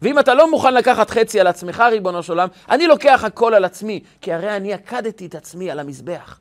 ואם 0.02 0.20
אתה 0.20 0.34
לא 0.34 0.52
מוכן 0.52 0.74
לקחת 0.74 1.10
חצי 1.10 1.40
על 1.40 1.48
עצמך, 1.48 1.84
ריבונו 1.92 2.24
של 2.24 2.34
עולם, 2.34 2.48
אני 2.70 2.88
לוקח 2.88 3.24
הכל 3.24 3.54
על 3.54 3.66
עצמי, 3.66 4.00
כי 4.22 4.34
הרי 4.34 4.56
אני 4.56 4.74
עקדתי 4.74 5.26
את 5.26 5.36
עצמי 5.36 5.72
על 5.72 5.80
המזבח. 5.80 6.40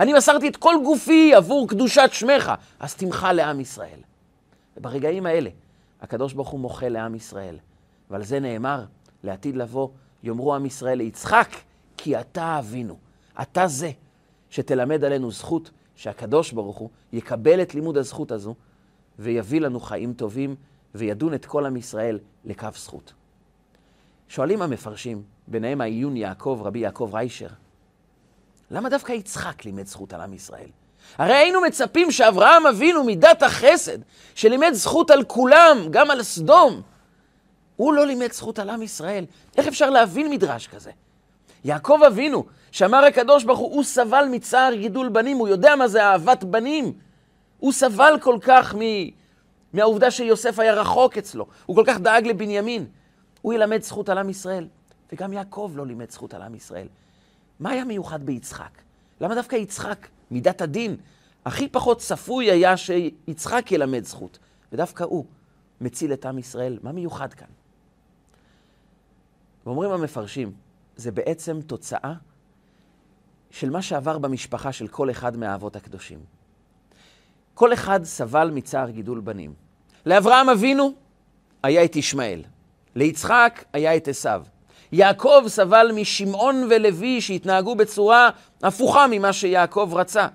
אני 0.00 0.12
מסרתי 0.12 0.48
את 0.48 0.56
כל 0.56 0.74
גופי 0.84 1.34
עבור 1.34 1.68
קדושת 1.68 2.10
שמך, 2.12 2.52
אז 2.80 2.94
תמחה 2.94 3.32
לעם 3.32 3.60
ישראל. 3.60 4.00
וברגעים 4.76 5.26
האלה, 5.26 5.50
הקדוש 6.02 6.32
ברוך 6.32 6.48
הוא 6.48 6.60
מוחה 6.60 6.88
לעם 6.88 7.14
ישראל. 7.14 7.56
ועל 8.10 8.24
זה 8.24 8.40
נאמר, 8.40 8.84
לעתיד 9.24 9.56
לבוא, 9.56 9.88
יאמרו 10.22 10.54
עם 10.54 10.66
ישראל 10.66 10.98
ליצחק, 10.98 11.48
כי 11.96 12.20
אתה 12.20 12.58
אבינו. 12.58 12.96
אתה 13.42 13.66
זה 13.66 13.90
שתלמד 14.50 15.04
עלינו 15.04 15.30
זכות 15.30 15.70
שהקדוש 15.96 16.52
ברוך 16.52 16.76
הוא 16.76 16.90
יקבל 17.12 17.62
את 17.62 17.74
לימוד 17.74 17.96
הזכות 17.96 18.32
הזו 18.32 18.54
ויביא 19.18 19.60
לנו 19.60 19.80
חיים 19.80 20.12
טובים 20.12 20.56
וידון 20.94 21.34
את 21.34 21.46
כל 21.46 21.66
עם 21.66 21.76
ישראל 21.76 22.18
לקו 22.44 22.68
זכות. 22.76 23.12
שואלים 24.28 24.62
המפרשים, 24.62 25.22
ביניהם 25.48 25.80
העיון 25.80 26.16
יעקב, 26.16 26.60
רבי 26.64 26.78
יעקב 26.78 27.10
ריישר, 27.12 27.48
למה 28.70 28.88
דווקא 28.88 29.12
יצחק 29.12 29.64
לימד 29.64 29.86
זכות 29.86 30.12
על 30.12 30.20
עם 30.20 30.32
ישראל? 30.32 30.68
הרי 31.18 31.34
היינו 31.34 31.60
מצפים 31.60 32.10
שאברהם 32.10 32.66
אבינו 32.66 33.04
מידת 33.04 33.42
החסד, 33.42 33.98
שלימד 34.34 34.72
זכות 34.72 35.10
על 35.10 35.24
כולם, 35.24 35.78
גם 35.90 36.10
על 36.10 36.22
סדום, 36.22 36.82
הוא 37.80 37.94
לא 37.94 38.06
לימד 38.06 38.32
זכות 38.32 38.58
על 38.58 38.70
עם 38.70 38.82
ישראל. 38.82 39.24
איך 39.56 39.66
אפשר 39.66 39.90
להבין 39.90 40.30
מדרש 40.30 40.66
כזה? 40.66 40.90
יעקב 41.64 42.00
אבינו, 42.06 42.44
שאמר 42.72 43.04
הקדוש 43.04 43.44
ברוך 43.44 43.58
הוא, 43.58 43.74
הוא 43.74 43.84
סבל 43.84 44.24
מצער 44.30 44.74
גידול 44.74 45.08
בנים, 45.08 45.36
הוא 45.36 45.48
יודע 45.48 45.76
מה 45.76 45.88
זה 45.88 46.04
אהבת 46.04 46.44
בנים. 46.44 46.92
הוא 47.58 47.72
סבל 47.72 48.14
כל 48.20 48.38
כך 48.40 48.74
מ... 48.74 48.80
מהעובדה 49.72 50.10
שיוסף 50.10 50.58
היה 50.58 50.74
רחוק 50.74 51.18
אצלו, 51.18 51.46
הוא 51.66 51.76
כל 51.76 51.82
כך 51.86 51.98
דאג 51.98 52.26
לבנימין. 52.26 52.86
הוא 53.42 53.52
ילמד 53.52 53.82
זכות 53.82 54.08
על 54.08 54.18
עם 54.18 54.28
ישראל, 54.28 54.66
וגם 55.12 55.32
יעקב 55.32 55.72
לא 55.74 55.86
לימד 55.86 56.10
זכות 56.10 56.34
על 56.34 56.42
עם 56.42 56.54
ישראל. 56.54 56.86
מה 57.60 57.70
היה 57.70 57.84
מיוחד 57.84 58.22
ביצחק? 58.26 58.82
למה 59.20 59.34
דווקא 59.34 59.56
יצחק, 59.56 60.08
מידת 60.30 60.60
הדין, 60.62 60.96
הכי 61.44 61.68
פחות 61.68 61.98
צפוי 61.98 62.50
היה 62.50 62.76
שיצחק 62.76 63.72
ילמד 63.72 64.04
זכות, 64.04 64.38
ודווקא 64.72 65.04
הוא 65.04 65.24
מציל 65.80 66.12
את 66.12 66.26
עם 66.26 66.38
ישראל? 66.38 66.78
מה 66.82 66.92
מיוחד 66.92 67.34
כאן? 67.34 67.59
ואומרים 69.70 69.90
המפרשים, 69.90 70.52
זה 70.96 71.12
בעצם 71.12 71.60
תוצאה 71.60 72.12
של 73.50 73.70
מה 73.70 73.82
שעבר 73.82 74.18
במשפחה 74.18 74.72
של 74.72 74.88
כל 74.88 75.10
אחד 75.10 75.36
מהאבות 75.36 75.76
הקדושים. 75.76 76.18
כל 77.54 77.72
אחד 77.72 78.04
סבל 78.04 78.50
מצער 78.54 78.90
גידול 78.90 79.20
בנים. 79.20 79.54
לאברהם 80.06 80.48
אבינו 80.48 80.92
היה 81.62 81.84
את 81.84 81.96
ישמעאל, 81.96 82.42
ליצחק 82.94 83.64
היה 83.72 83.96
את 83.96 84.08
עשיו. 84.08 84.42
יעקב 84.92 85.44
סבל 85.46 85.90
משמעון 85.94 86.68
ולוי 86.70 87.20
שהתנהגו 87.20 87.74
בצורה 87.74 88.30
הפוכה 88.62 89.06
ממה 89.10 89.32
שיעקב 89.32 89.90
רצה. 89.94 90.28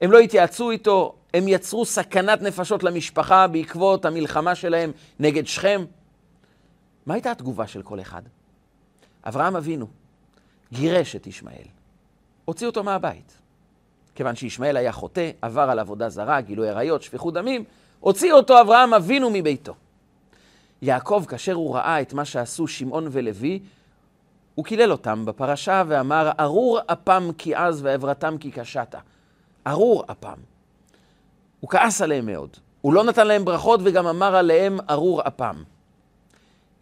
הם 0.00 0.12
לא 0.12 0.18
התייעצו 0.18 0.70
איתו, 0.70 1.14
הם 1.34 1.48
יצרו 1.48 1.84
סכנת 1.84 2.42
נפשות 2.42 2.82
למשפחה 2.82 3.46
בעקבות 3.46 4.04
המלחמה 4.04 4.54
שלהם 4.54 4.92
נגד 5.20 5.46
שכם. 5.46 5.84
מה 7.06 7.14
הייתה 7.14 7.30
התגובה 7.30 7.66
של 7.66 7.82
כל 7.82 8.00
אחד? 8.00 8.22
אברהם 9.24 9.56
אבינו 9.56 9.86
גירש 10.72 11.16
את 11.16 11.26
ישמעאל, 11.26 11.66
הוציא 12.44 12.66
אותו 12.66 12.82
מהבית. 12.82 13.38
כיוון 14.14 14.36
שישמעאל 14.36 14.76
היה 14.76 14.92
חוטא, 14.92 15.30
עבר 15.42 15.70
על 15.70 15.78
עבודה 15.78 16.08
זרה, 16.08 16.40
גילוי 16.40 16.68
עריות, 16.68 17.02
שפיכות 17.02 17.34
דמים, 17.34 17.64
הוציא 18.00 18.32
אותו 18.32 18.60
אברהם 18.60 18.94
אבינו 18.94 19.30
מביתו. 19.30 19.74
יעקב, 20.82 21.24
כאשר 21.28 21.52
הוא 21.52 21.74
ראה 21.74 22.00
את 22.00 22.12
מה 22.12 22.24
שעשו 22.24 22.66
שמעון 22.66 23.08
ולוי, 23.10 23.60
הוא 24.54 24.64
קילל 24.64 24.92
אותם 24.92 25.24
בפרשה 25.24 25.82
ואמר, 25.88 26.30
ארור 26.40 26.78
אפם 26.86 27.30
כי 27.38 27.54
עז 27.54 27.80
ועברתם 27.82 28.38
כי 28.38 28.50
קשתה. 28.50 28.98
ארור 29.66 30.04
אפם. 30.10 30.38
הוא 31.60 31.70
כעס 31.70 32.02
עליהם 32.02 32.26
מאוד. 32.26 32.56
הוא 32.80 32.92
לא 32.92 33.04
נתן 33.04 33.26
להם 33.26 33.44
ברכות 33.44 33.80
וגם 33.84 34.06
אמר 34.06 34.36
עליהם 34.36 34.78
ארור 34.90 35.22
אפם. 35.26 35.62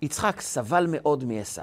יצחק 0.02 0.40
סבל 0.40 0.86
מאוד 0.88 1.24
מעשו. 1.24 1.62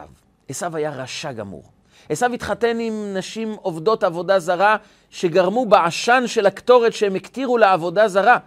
עשו 0.50 0.66
היה 0.74 0.92
רשע 0.92 1.32
גמור. 1.32 1.64
עשו 2.10 2.26
התחתן 2.26 2.80
עם 2.80 3.14
נשים 3.14 3.56
עובדות 3.62 4.04
עבודה 4.04 4.40
זרה, 4.40 4.76
שגרמו 5.10 5.66
בעשן 5.66 6.24
של 6.28 6.46
הקטורת 6.46 6.94
שהם 6.94 7.16
הקטירו 7.16 7.58
לעבודה 7.58 8.08
זרה, 8.08 8.38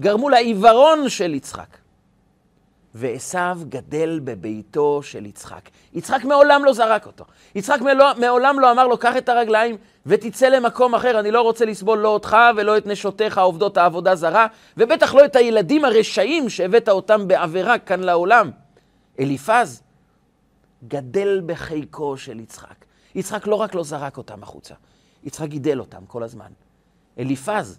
גרמו 0.00 0.28
לעיוורון 0.28 1.08
של 1.08 1.34
יצחק. 1.34 1.76
ועשו 2.94 3.38
גדל 3.68 4.20
בביתו 4.24 5.00
של 5.02 5.26
יצחק. 5.26 5.68
יצחק 5.92 6.24
מעולם 6.24 6.64
לא 6.64 6.72
זרק 6.72 7.06
אותו. 7.06 7.24
יצחק 7.54 7.78
מעולם 8.16 8.60
לא 8.60 8.70
אמר 8.70 8.86
לו, 8.86 8.98
קח 8.98 9.16
את 9.16 9.28
הרגליים 9.28 9.76
ותצא 10.06 10.48
למקום 10.48 10.94
אחר, 10.94 11.20
אני 11.20 11.30
לא 11.30 11.40
רוצה 11.40 11.64
לסבול 11.64 11.98
לא 11.98 12.08
אותך 12.08 12.36
ולא 12.56 12.76
את 12.76 12.86
נשותיך 12.86 13.38
עובדות 13.38 13.76
העבודה 13.76 14.14
זרה, 14.14 14.46
ובטח 14.76 15.14
לא 15.14 15.24
את 15.24 15.36
הילדים 15.36 15.84
הרשעים 15.84 16.48
שהבאת 16.48 16.88
אותם 16.88 17.28
בעבירה 17.28 17.78
כאן 17.78 18.00
לעולם. 18.00 18.50
אליפז 19.20 19.82
גדל 20.88 21.42
בחיקו 21.46 22.16
של 22.16 22.40
יצחק. 22.40 22.84
יצחק 23.14 23.46
לא 23.46 23.54
רק 23.54 23.74
לא 23.74 23.82
זרק 23.82 24.16
אותם 24.16 24.42
החוצה, 24.42 24.74
יצחק 25.24 25.48
גידל 25.48 25.80
אותם 25.80 26.06
כל 26.06 26.22
הזמן. 26.22 26.50
אליפז, 27.18 27.78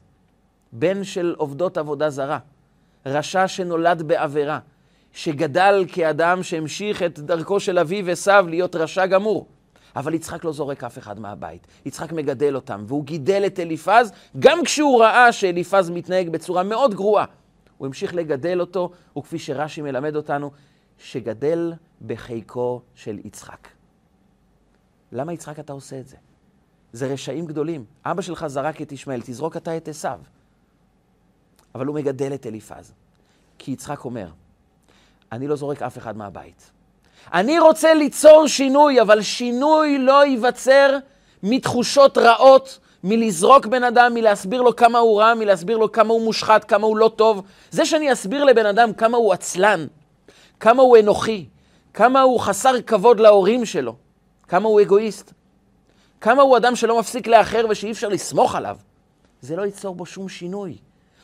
בן 0.72 1.04
של 1.04 1.36
עובדות 1.38 1.78
עבודה 1.78 2.10
זרה, 2.10 2.40
רשע 3.06 3.48
שנולד 3.48 4.02
בעבירה, 4.02 4.60
שגדל 5.12 5.86
כאדם 5.88 6.44
שהמשיך 6.44 7.04
את 7.04 7.20
דרכו 7.20 7.60
של 7.60 7.80
אביו 7.80 8.10
עשיו 8.10 8.46
להיות 8.50 8.76
רשע 8.76 9.06
גמור. 9.06 9.48
אבל 9.96 10.14
יצחק 10.14 10.44
לא 10.44 10.52
זורק 10.52 10.84
אף 10.84 10.98
אחד 10.98 11.20
מהבית. 11.20 11.68
יצחק 11.86 12.12
מגדל 12.12 12.56
אותם, 12.56 12.84
והוא 12.88 13.04
גידל 13.04 13.44
את 13.46 13.60
אליפז, 13.60 14.12
גם 14.40 14.64
כשהוא 14.64 15.02
ראה 15.02 15.32
שאליפז 15.32 15.90
מתנהג 15.90 16.30
בצורה 16.30 16.64
מאוד 16.64 16.96
גרועה. 16.96 17.26
הוא 17.78 17.88
המשיך 17.88 18.16
לגדל 18.16 18.62
אותו, 18.62 18.92
וכפי 19.18 19.40
שרש"י 19.40 19.82
מלמד 19.82 20.16
אותנו, 20.16 20.52
שגדל 20.98 21.74
בחיקו 22.06 22.82
של 22.96 23.20
יצחק. 23.24 23.68
למה 25.12 25.34
יצחק 25.34 25.60
אתה 25.60 25.74
עושה 25.74 26.00
את 26.00 26.08
זה? 26.08 26.18
זה 26.94 27.08
רשעים 27.08 27.46
גדולים. 27.46 27.86
אבא 28.06 28.22
שלך 28.22 28.48
זרק 28.48 28.82
את 28.82 28.92
ישמעאל, 28.92 29.22
תזרוק 29.22 29.58
אתה 29.58 29.78
את 29.78 29.88
עשיו. 29.88 30.20
אבל 31.76 31.86
הוא 31.86 31.96
מגדל 31.96 32.34
את 32.34 32.46
אליפז. 32.46 32.94
כי 33.58 33.72
יצחק 33.72 34.06
אומר, 34.06 34.28
אני 35.32 35.48
לא 35.48 35.56
זורק 35.56 35.82
אף 35.82 35.98
אחד 35.98 36.18
מהבית. 36.18 36.72
אני 37.34 37.60
רוצה 37.60 37.94
ליצור 37.94 38.48
שינוי, 38.48 39.02
אבל 39.02 39.22
שינוי 39.22 39.98
לא 39.98 40.26
ייווצר 40.26 40.98
מתחושות 41.44 42.18
רעות, 42.18 42.80
מלזרוק 43.04 43.66
בן 43.66 43.84
אדם, 43.84 44.14
מלהסביר 44.14 44.62
לו 44.62 44.76
כמה 44.76 45.00
הוא 45.00 45.22
רע, 45.22 45.34
מלהסביר 45.34 45.78
לו 45.78 45.92
כמה 45.92 46.14
הוא 46.14 46.22
מושחת, 46.22 46.64
כמה 46.64 46.88
הוא 46.88 46.98
לא 46.98 47.12
טוב. 47.16 47.44
זה 47.72 47.86
שאני 47.86 48.14
אסביר 48.14 48.44
לבן 48.44 48.66
אדם 48.66 48.94
כמה 48.94 49.18
הוא 49.18 49.34
עצלן, 49.34 49.86
כמה 50.64 50.82
הוא 50.82 50.98
אנוכי, 50.98 51.46
כמה 51.94 52.22
הוא 52.22 52.40
חסר 52.40 52.82
כבוד 52.82 53.20
להורים 53.20 53.66
שלו, 53.66 53.96
כמה 54.48 54.68
הוא 54.68 54.82
אגואיסט, 54.82 55.34
כמה 56.22 56.42
הוא 56.42 56.58
אדם 56.58 56.76
שלא 56.76 57.00
מפסיק 57.00 57.28
לאחר 57.28 57.66
ושאי 57.70 57.92
אפשר 57.92 58.10
לסמוך 58.10 58.56
עליו, 58.56 58.78
זה 59.42 59.56
לא 59.56 59.62
ייצור 59.62 59.96
בו 59.96 60.06
שום 60.06 60.30
שינוי. 60.30 60.78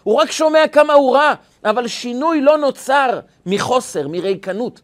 הוא 0.03 0.15
רק 0.15 0.31
שומע 0.31 0.67
כמה 0.71 0.93
הוא 0.93 1.15
רע, 1.15 1.33
אבל 1.65 1.87
שינוי 1.87 2.41
לא 2.41 2.57
נוצר 2.57 3.19
מחוסר, 3.45 4.07
מריקנות, 4.07 4.81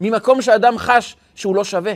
ממקום 0.00 0.42
שאדם 0.42 0.78
חש 0.78 1.16
שהוא 1.34 1.56
לא 1.56 1.64
שווה. 1.64 1.94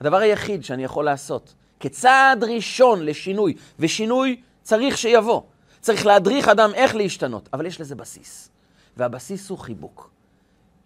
הדבר 0.00 0.16
היחיד 0.16 0.64
שאני 0.64 0.84
יכול 0.84 1.04
לעשות, 1.04 1.54
כצעד 1.80 2.44
ראשון 2.44 3.06
לשינוי, 3.06 3.54
ושינוי 3.78 4.40
צריך 4.62 4.98
שיבוא, 4.98 5.42
צריך 5.80 6.06
להדריך 6.06 6.48
אדם 6.48 6.70
איך 6.74 6.94
להשתנות, 6.94 7.48
אבל 7.52 7.66
יש 7.66 7.80
לזה 7.80 7.94
בסיס, 7.94 8.50
והבסיס 8.96 9.50
הוא 9.50 9.58
חיבוק. 9.58 10.10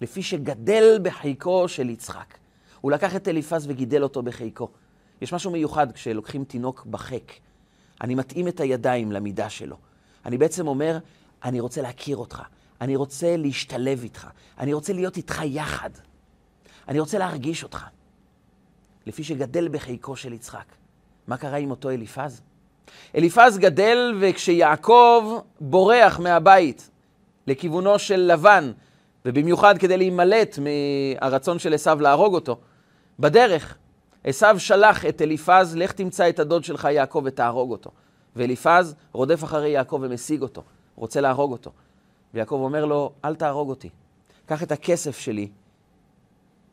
לפי 0.00 0.22
שגדל 0.22 0.98
בחיקו 1.02 1.68
של 1.68 1.90
יצחק. 1.90 2.34
הוא 2.80 2.92
לקח 2.92 3.16
את 3.16 3.28
אליפז 3.28 3.66
וגידל 3.68 4.02
אותו 4.02 4.22
בחיקו. 4.22 4.68
יש 5.20 5.32
משהו 5.32 5.50
מיוחד 5.50 5.92
כשלוקחים 5.92 6.44
תינוק 6.44 6.86
בחק. 6.86 7.32
אני 8.00 8.14
מתאים 8.14 8.48
את 8.48 8.60
הידיים 8.60 9.12
למידה 9.12 9.50
שלו. 9.50 9.76
אני 10.26 10.38
בעצם 10.38 10.66
אומר, 10.66 10.98
אני 11.44 11.60
רוצה 11.60 11.82
להכיר 11.82 12.16
אותך, 12.16 12.42
אני 12.80 12.96
רוצה 12.96 13.36
להשתלב 13.36 14.02
איתך, 14.02 14.28
אני 14.58 14.72
רוצה 14.72 14.92
להיות 14.92 15.16
איתך 15.16 15.42
יחד. 15.44 15.90
אני 16.88 17.00
רוצה 17.00 17.18
להרגיש 17.18 17.62
אותך. 17.62 17.86
לפי 19.06 19.24
שגדל 19.24 19.68
בחיקו 19.68 20.16
של 20.16 20.32
יצחק. 20.32 20.64
מה 21.26 21.36
קרה 21.36 21.56
עם 21.56 21.70
אותו 21.70 21.90
אליפז? 21.90 22.42
אליפז 23.14 23.58
גדל 23.58 24.14
וכשיעקב 24.20 25.38
בורח 25.60 26.18
מהבית 26.18 26.90
לכיוונו 27.46 27.98
של 27.98 28.20
לבן, 28.20 28.72
ובמיוחד 29.24 29.78
כדי 29.78 29.96
להימלט 29.96 30.58
מהרצון 30.58 31.58
של 31.58 31.74
עשיו 31.74 32.00
להרוג 32.00 32.34
אותו, 32.34 32.58
בדרך 33.20 33.76
עשיו 34.24 34.56
שלח 34.58 35.06
את 35.06 35.22
אליפז, 35.22 35.76
לך 35.76 35.92
תמצא 35.92 36.28
את 36.28 36.38
הדוד 36.38 36.64
שלך 36.64 36.88
יעקב 36.90 37.22
ותהרוג 37.24 37.70
אותו. 37.70 37.90
ואליפז 38.36 38.94
רודף 39.12 39.44
אחרי 39.44 39.68
יעקב 39.68 39.98
ומשיג 40.02 40.42
אותו, 40.42 40.62
רוצה 40.96 41.20
להרוג 41.20 41.52
אותו. 41.52 41.70
ויעקב 42.34 42.54
אומר 42.54 42.84
לו, 42.84 43.12
אל 43.24 43.34
תהרוג 43.34 43.68
אותי, 43.68 43.88
קח 44.46 44.62
את 44.62 44.72
הכסף 44.72 45.18
שלי, 45.18 45.48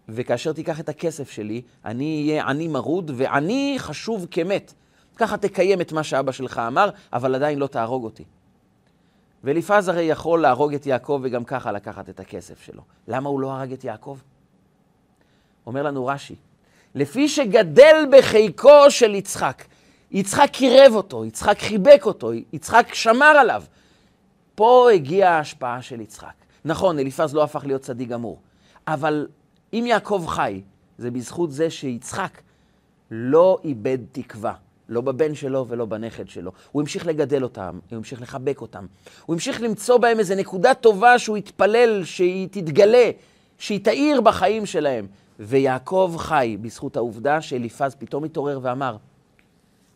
וכאשר 0.10 0.54
תיקח 0.54 0.80
את 0.80 0.90
הכסף 0.90 1.32
שלי, 1.32 1.62
אני 1.86 2.25
אהיה 2.28 2.48
עני 2.48 2.68
מרוד 2.68 3.12
ועני 3.16 3.75
חשוב 3.78 4.28
כמת. 4.32 4.74
ככה 5.16 5.38
תקיים 5.38 5.82
את 5.82 5.92
מה 5.92 6.04
שאבא 6.04 6.32
שלך 6.32 6.58
אמר, 6.68 6.90
אבל 7.13 7.36
עדיין 7.36 7.60
לא 7.60 7.68
תהרוג 7.68 8.04
אותי. 8.04 8.24
ואליפז 9.44 9.88
הרי 9.88 10.02
יכול 10.02 10.42
להרוג 10.42 10.74
את 10.74 10.86
יעקב 10.86 11.20
וגם 11.24 11.44
ככה 11.44 11.72
לקחת 11.72 12.10
את 12.10 12.20
הכסף 12.20 12.62
שלו. 12.62 12.82
למה 13.08 13.30
הוא 13.30 13.40
לא 13.40 13.52
הרג 13.52 13.74
את 13.74 13.84
יעקב? 13.84 14.18
אומר 15.66 15.84
לנו 15.84 16.06
רש"י, 16.06 16.36
לפי 16.96 17.30
שגדל 17.30 18.06
בחיקו 18.12 18.90
של 18.92 19.16
יצחק, 19.16 19.64
יצחק 20.12 20.50
קירב 20.52 20.96
אותו, 20.96 21.26
יצחק 21.26 21.60
חיבק 21.60 22.01
אותו, 22.06 22.32
יצחק 22.54 22.94
שמר 22.94 23.25
עליו. 23.25 23.64
פה 24.56 24.90
הגיעה 24.94 25.38
ההשפעה 25.38 25.82
של 25.82 26.01
יצחק. 26.01 26.34
נכון, 26.66 27.00
אליפז 27.00 27.34
לא 27.36 27.44
הפך 27.44 27.66
להיות 27.66 27.82
צדיק 27.82 28.10
גמור, 28.10 28.40
אבל 28.88 29.27
אם 29.74 29.84
יעקב 29.88 30.25
חי, 30.27 30.62
זה 30.98 31.12
בזכות 31.12 31.51
זה 31.51 31.70
שיצחק 31.70 32.42
לא 33.12 33.60
איבד 33.64 33.98
תקווה, 34.12 34.54
לא 34.92 35.01
בבן 35.01 35.36
שלו 35.36 35.66
ולא 35.68 35.86
בנכד 35.86 36.30
שלו. 36.30 36.51
הוא 36.72 36.82
המשיך 36.82 37.08
לגדל 37.08 37.44
אותם, 37.44 37.80
הוא 37.90 37.98
המשיך 37.98 38.22
לחבק 38.22 38.62
אותם. 38.62 38.86
הוא 39.25 39.34
המשיך 39.34 39.62
למצוא 39.62 39.98
בהם 39.98 40.20
איזו 40.20 40.36
נקודה 40.36 40.74
טובה 40.74 41.20
שהוא 41.20 41.38
יתפלל, 41.38 42.04
שהיא 42.04 42.48
תתגלה, 42.51 43.12
שהיא 43.58 43.80
תאיר 43.84 44.22
בחיים 44.22 44.66
שלהם. 44.66 45.08
ויעקב 45.40 46.16
חי 46.18 46.58
בזכות 46.62 46.96
העובדה 46.98 47.42
שאליפז 47.42 47.96
פתאום 47.96 48.24
התעורר 48.24 48.60
ואמר, 48.62 48.98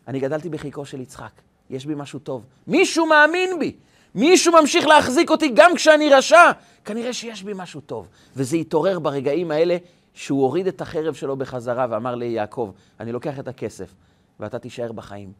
אני 0.08 0.20
גדלתי 0.20 0.48
בחיקו 0.48 0.86
של 0.86 1.00
יצחק, 1.00 1.30
יש 1.70 1.86
בי 1.86 1.94
משהו 1.96 2.18
טוב. 2.18 2.44
מישהו 2.66 3.06
מאמין 3.06 3.58
בי, 3.58 3.72
מישהו 4.14 4.52
ממשיך 4.52 4.86
להחזיק 4.86 5.30
אותי 5.30 5.50
גם 5.54 5.74
כשאני 5.74 6.10
רשע. 6.10 6.50
כנראה 6.84 7.12
שיש 7.12 7.42
בי 7.42 7.52
משהו 7.54 7.80
טוב. 7.80 8.08
וזה 8.36 8.56
התעורר 8.56 8.98
ברגעים 8.98 9.50
האלה 9.50 9.76
שהוא 10.14 10.42
הוריד 10.42 10.66
את 10.66 10.80
החרב 10.80 11.14
שלו 11.14 11.36
בחזרה 11.36 11.86
ואמר 11.90 12.14
ליעקב, 12.14 12.70
אני 13.00 13.12
לוקח 13.12 13.38
את 13.38 13.48
הכסף 13.48 13.94
ואתה 14.40 14.58
תישאר 14.58 14.92
בחיים. 14.92 15.32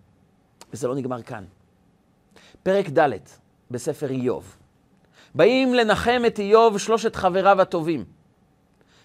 וזה 0.73 0.89
לא 0.89 0.95
נגמר 0.95 1.23
כאן. 1.23 1.45
פרק 2.63 2.89
ד' 2.99 3.11
בספר 3.71 4.11
איוב. 4.11 4.57
באים 5.35 5.75
לנחם 5.75 6.23
את 6.27 6.39
איוב 6.39 6.79
שלושת 6.79 7.17
חבריו 7.17 7.61
הטובים. 7.61 8.05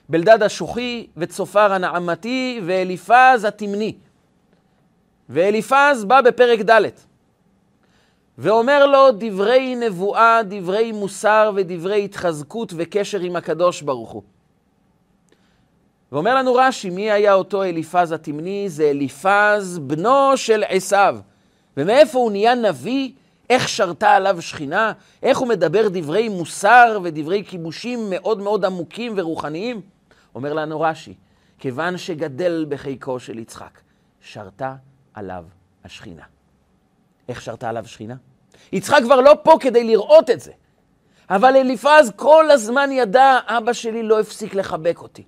בלדד 0.09 0.43
השוחי 0.43 1.07
וצופר 1.17 1.73
הנעמתי 1.73 2.61
ואליפז 2.65 3.43
התמני. 3.47 3.95
ואליפז 5.29 6.05
בא 6.07 6.21
בפרק 6.21 6.59
ד' 6.59 6.81
ואומר 8.37 8.85
לו 8.85 9.11
דברי 9.17 9.75
נבואה, 9.75 10.39
דברי 10.43 10.91
מוסר 10.91 11.51
ודברי 11.55 12.05
התחזקות 12.05 12.73
וקשר 12.77 13.19
עם 13.19 13.35
הקדוש 13.35 13.81
ברוך 13.81 14.11
הוא. 14.11 14.23
ואומר 16.11 16.35
לנו 16.35 16.53
רש"י, 16.53 16.89
מי 16.89 17.11
היה 17.11 17.33
אותו 17.33 17.63
אליפז 17.63 18.11
התמני? 18.11 18.69
זה 18.69 18.89
אליפז, 18.89 19.79
בנו 19.79 20.37
של 20.37 20.63
עשיו. 20.67 21.17
ומאיפה 21.77 22.19
הוא 22.19 22.31
נהיה 22.31 22.55
נביא? 22.55 23.11
איך 23.49 23.69
שרתה 23.69 24.11
עליו 24.11 24.41
שכינה? 24.41 24.93
איך 25.23 25.37
הוא 25.37 25.47
מדבר 25.47 25.87
דברי 25.91 26.29
מוסר 26.29 26.99
ודברי 27.03 27.43
כיבושים 27.47 28.09
מאוד 28.09 28.39
מאוד 28.39 28.65
עמוקים 28.65 29.13
ורוחניים? 29.15 29.81
אומר 30.35 30.53
לנו 30.53 30.81
רש"י, 30.81 31.13
כיוון 31.59 31.97
שגדל 31.97 32.65
בחיקו 32.69 33.19
של 33.19 33.39
יצחק, 33.39 33.79
שרתה 34.21 34.75
עליו 35.13 35.45
השכינה. 35.83 36.23
איך 37.29 37.41
שרתה 37.41 37.69
עליו 37.69 37.87
שכינה? 37.87 38.15
יצחק 38.71 38.99
כבר 39.03 39.21
לא 39.21 39.33
פה 39.43 39.57
כדי 39.59 39.83
לראות 39.83 40.29
את 40.29 40.39
זה. 40.39 40.51
אבל 41.29 41.55
אליפז 41.55 42.11
כל 42.15 42.51
הזמן 42.51 42.89
ידע, 42.91 43.39
אבא 43.45 43.73
שלי 43.73 44.03
לא 44.03 44.19
הפסיק 44.19 44.55
לחבק 44.55 44.99
אותי. 45.01 45.23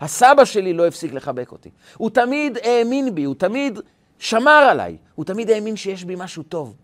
הסבא 0.00 0.44
שלי 0.44 0.72
לא 0.72 0.86
הפסיק 0.86 1.12
לחבק 1.12 1.52
אותי. 1.52 1.70
הוא 1.96 2.10
תמיד 2.10 2.58
האמין 2.64 3.14
בי, 3.14 3.24
הוא 3.24 3.34
תמיד 3.34 3.78
שמר 4.18 4.50
עליי, 4.50 4.96
הוא 5.14 5.24
תמיד 5.24 5.50
האמין 5.50 5.76
שיש 5.76 6.04
בי 6.04 6.14
משהו 6.18 6.42
טוב. 6.42 6.76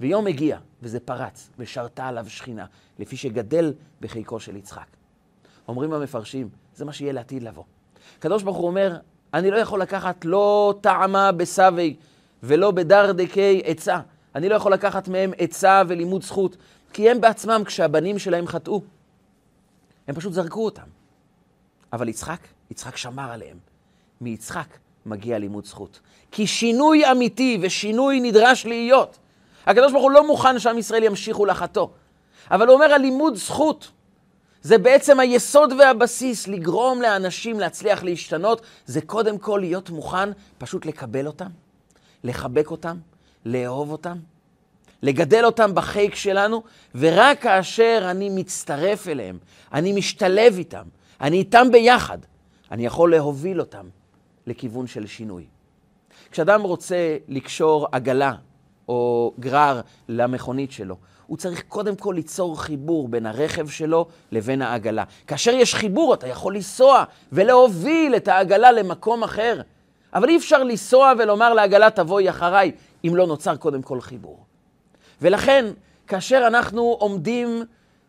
ויום 0.00 0.26
הגיע, 0.26 0.58
וזה 0.82 1.00
פרץ, 1.00 1.50
ושרתה 1.58 2.06
עליו 2.06 2.26
שכינה, 2.28 2.66
לפי 2.98 3.16
שגדל 3.16 3.72
בחיקו 4.00 4.40
של 4.40 4.56
יצחק. 4.56 4.86
אומרים 5.68 5.92
המפרשים, 5.92 6.48
זה 6.74 6.84
מה 6.84 6.92
שיהיה 6.92 7.12
לעתיד 7.12 7.42
לבוא. 7.42 7.64
הקדוש 8.18 8.42
ברוך 8.42 8.56
הוא 8.56 8.66
אומר, 8.66 8.96
אני 9.34 9.50
לא 9.50 9.56
יכול 9.56 9.80
לקחת 9.80 10.24
לא 10.24 10.74
טעמה 10.80 11.32
בסבי 11.32 11.96
ולא 12.42 12.70
בדרדקי 12.70 13.62
עצה. 13.64 14.00
אני 14.34 14.48
לא 14.48 14.54
יכול 14.54 14.72
לקחת 14.72 15.08
מהם 15.08 15.32
עצה 15.38 15.82
ולימוד 15.88 16.22
זכות, 16.22 16.56
כי 16.92 17.10
הם 17.10 17.20
בעצמם, 17.20 17.62
כשהבנים 17.66 18.18
שלהם 18.18 18.46
חטאו, 18.46 18.82
הם 20.08 20.14
פשוט 20.14 20.32
זרקו 20.32 20.64
אותם. 20.64 21.03
אבל 21.94 22.08
יצחק, 22.08 22.40
יצחק 22.70 22.96
שמר 22.96 23.32
עליהם. 23.32 23.56
מיצחק 24.20 24.66
מגיע 25.06 25.38
לימוד 25.38 25.64
זכות. 25.64 26.00
כי 26.32 26.46
שינוי 26.46 27.10
אמיתי 27.10 27.58
ושינוי 27.60 28.20
נדרש 28.20 28.66
להיות. 28.66 29.18
הקדוש 29.66 29.92
ברוך 29.92 30.02
הוא 30.02 30.10
לא 30.10 30.26
מוכן 30.26 30.58
שעם 30.58 30.78
ישראל 30.78 31.02
ימשיכו 31.02 31.46
לחטוא, 31.46 31.88
אבל 32.50 32.66
הוא 32.66 32.74
אומר 32.74 32.84
על 32.86 33.00
לימוד 33.00 33.36
זכות. 33.36 33.90
זה 34.62 34.78
בעצם 34.78 35.20
היסוד 35.20 35.72
והבסיס 35.72 36.48
לגרום 36.48 37.02
לאנשים 37.02 37.60
להצליח 37.60 38.02
להשתנות, 38.02 38.62
זה 38.86 39.00
קודם 39.00 39.38
כל 39.38 39.58
להיות 39.62 39.90
מוכן 39.90 40.28
פשוט 40.58 40.86
לקבל 40.86 41.26
אותם, 41.26 41.50
לחבק 42.24 42.70
אותם, 42.70 42.96
לאהוב 43.44 43.92
אותם, 43.92 44.18
לגדל 45.02 45.44
אותם 45.44 45.74
בחיק 45.74 46.14
שלנו, 46.14 46.62
ורק 46.94 47.42
כאשר 47.42 48.06
אני 48.10 48.30
מצטרף 48.30 49.08
אליהם, 49.08 49.38
אני 49.72 49.92
משתלב 49.92 50.58
איתם, 50.58 50.84
אני 51.20 51.36
איתם 51.36 51.66
ביחד, 51.72 52.18
אני 52.70 52.86
יכול 52.86 53.10
להוביל 53.10 53.60
אותם 53.60 53.86
לכיוון 54.46 54.86
של 54.86 55.06
שינוי. 55.06 55.44
כשאדם 56.30 56.60
רוצה 56.62 57.16
לקשור 57.28 57.88
עגלה 57.92 58.34
או 58.88 59.32
גרר 59.40 59.80
למכונית 60.08 60.72
שלו. 60.72 60.96
הוא 61.26 61.38
צריך 61.38 61.62
קודם 61.68 61.96
כל 61.96 62.12
ליצור 62.16 62.60
חיבור 62.60 63.08
בין 63.08 63.26
הרכב 63.26 63.68
שלו 63.68 64.06
לבין 64.32 64.62
העגלה. 64.62 65.04
כאשר 65.26 65.50
יש 65.50 65.74
חיבור, 65.74 66.14
אתה 66.14 66.26
יכול 66.26 66.54
לנסוע 66.54 67.04
ולהוביל 67.32 68.16
את 68.16 68.28
העגלה 68.28 68.72
למקום 68.72 69.22
אחר. 69.22 69.60
אבל 70.14 70.28
אי 70.28 70.36
אפשר 70.36 70.64
לנסוע 70.64 71.12
ולומר 71.18 71.54
לעגלה, 71.54 71.90
תבואי 71.90 72.30
אחריי, 72.30 72.72
אם 73.06 73.16
לא 73.16 73.26
נוצר 73.26 73.56
קודם 73.56 73.82
כל 73.82 74.00
חיבור. 74.00 74.44
ולכן, 75.22 75.66
כאשר 76.06 76.44
אנחנו 76.46 76.82
עומדים 76.82 77.62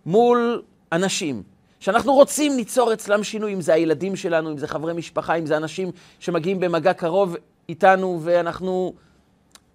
מול 0.06 0.62
אנשים, 0.91 1.44
שאנחנו 1.86 2.13
רוצים 2.13 2.58
ליצור 2.58 2.93
אצלם 2.93 3.24
שינוי, 3.24 3.54
אם 3.54 3.62
זה 3.62 3.74
הילדים 3.74 4.15
שלנו, 4.15 4.52
אם 4.52 4.58
זה 4.58 4.67
חברי 4.67 4.93
משפחה, 4.93 5.36
אם 5.36 5.45
זה 5.45 5.58
אנשים 5.58 5.91
שמגיעים 6.19 6.60
במגע 6.60 6.93
קרוב 6.93 7.36
איתנו 7.69 8.19
ואנחנו 8.24 8.93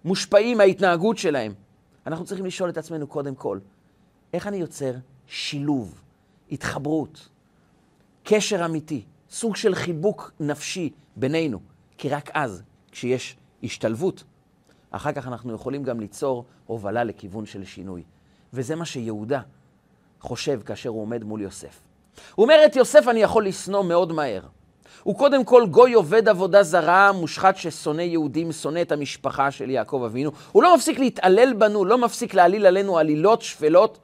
מושפעים 0.05 0.57
מההתנהגות 0.57 1.17
שלהם. 1.17 1.53
אנחנו 2.07 2.25
צריכים 2.25 2.45
לשאול 2.45 2.69
את 2.69 2.77
עצמנו 2.77 3.07
קודם 3.07 3.35
כל, 3.35 3.59
איך 4.33 4.47
אני 4.47 4.57
יוצר 4.57 4.93
שילוב, 5.27 6.01
התחברות, 6.51 7.29
קשר 8.23 8.65
אמיתי, 8.65 9.03
סוג 9.29 9.55
של 9.55 9.75
חיבוק 9.75 10.31
נפשי 10.39 10.89
בינינו, 11.15 11.59
כי 11.97 12.09
רק 12.09 12.29
אז, 12.33 12.63
כשיש 12.91 13.37
השתלבות, 13.63 14.23
אחר 14.91 15.11
כך 15.11 15.27
אנחנו 15.27 15.53
יכולים 15.53 15.83
גם 15.83 15.99
ליצור 15.99 16.45
הובלה 16.65 17.03
לכיוון 17.03 17.45
של 17.45 17.65
שינוי. 17.65 18.03
וזה 18.53 18.75
מה 18.75 18.85
שיהודה 18.85 19.41
חושב 20.19 20.61
כאשר 20.65 20.89
הוא 20.89 21.01
עומד 21.01 21.23
מול 21.23 21.41
יוסף. 21.41 21.90
הוא 22.35 22.43
אומר, 22.43 22.61
את 22.65 22.75
יוסף 22.75 23.07
אני 23.07 23.21
יכול 23.21 23.45
לשנוא 23.45 23.83
מאוד 23.83 24.13
מהר. 24.13 24.41
הוא 25.03 25.17
קודם 25.17 25.45
כל 25.45 25.65
גוי 25.71 25.93
עובד 25.93 26.29
עבודה 26.29 26.63
זרה, 26.63 27.11
מושחת 27.11 27.57
ששונא 27.57 28.01
יהודים, 28.01 28.51
שונא 28.51 28.81
את 28.81 28.91
המשפחה 28.91 29.51
של 29.51 29.69
יעקב 29.69 30.03
אבינו. 30.05 30.31
הוא 30.51 30.63
לא 30.63 30.75
מפסיק 30.75 30.99
להתעלל 30.99 31.53
בנו, 31.53 31.85
לא 31.85 31.97
מפסיק 31.97 32.33
להעליל 32.33 32.65
עלינו 32.65 32.97
עלילות 32.97 33.41
שפלות, 33.41 33.99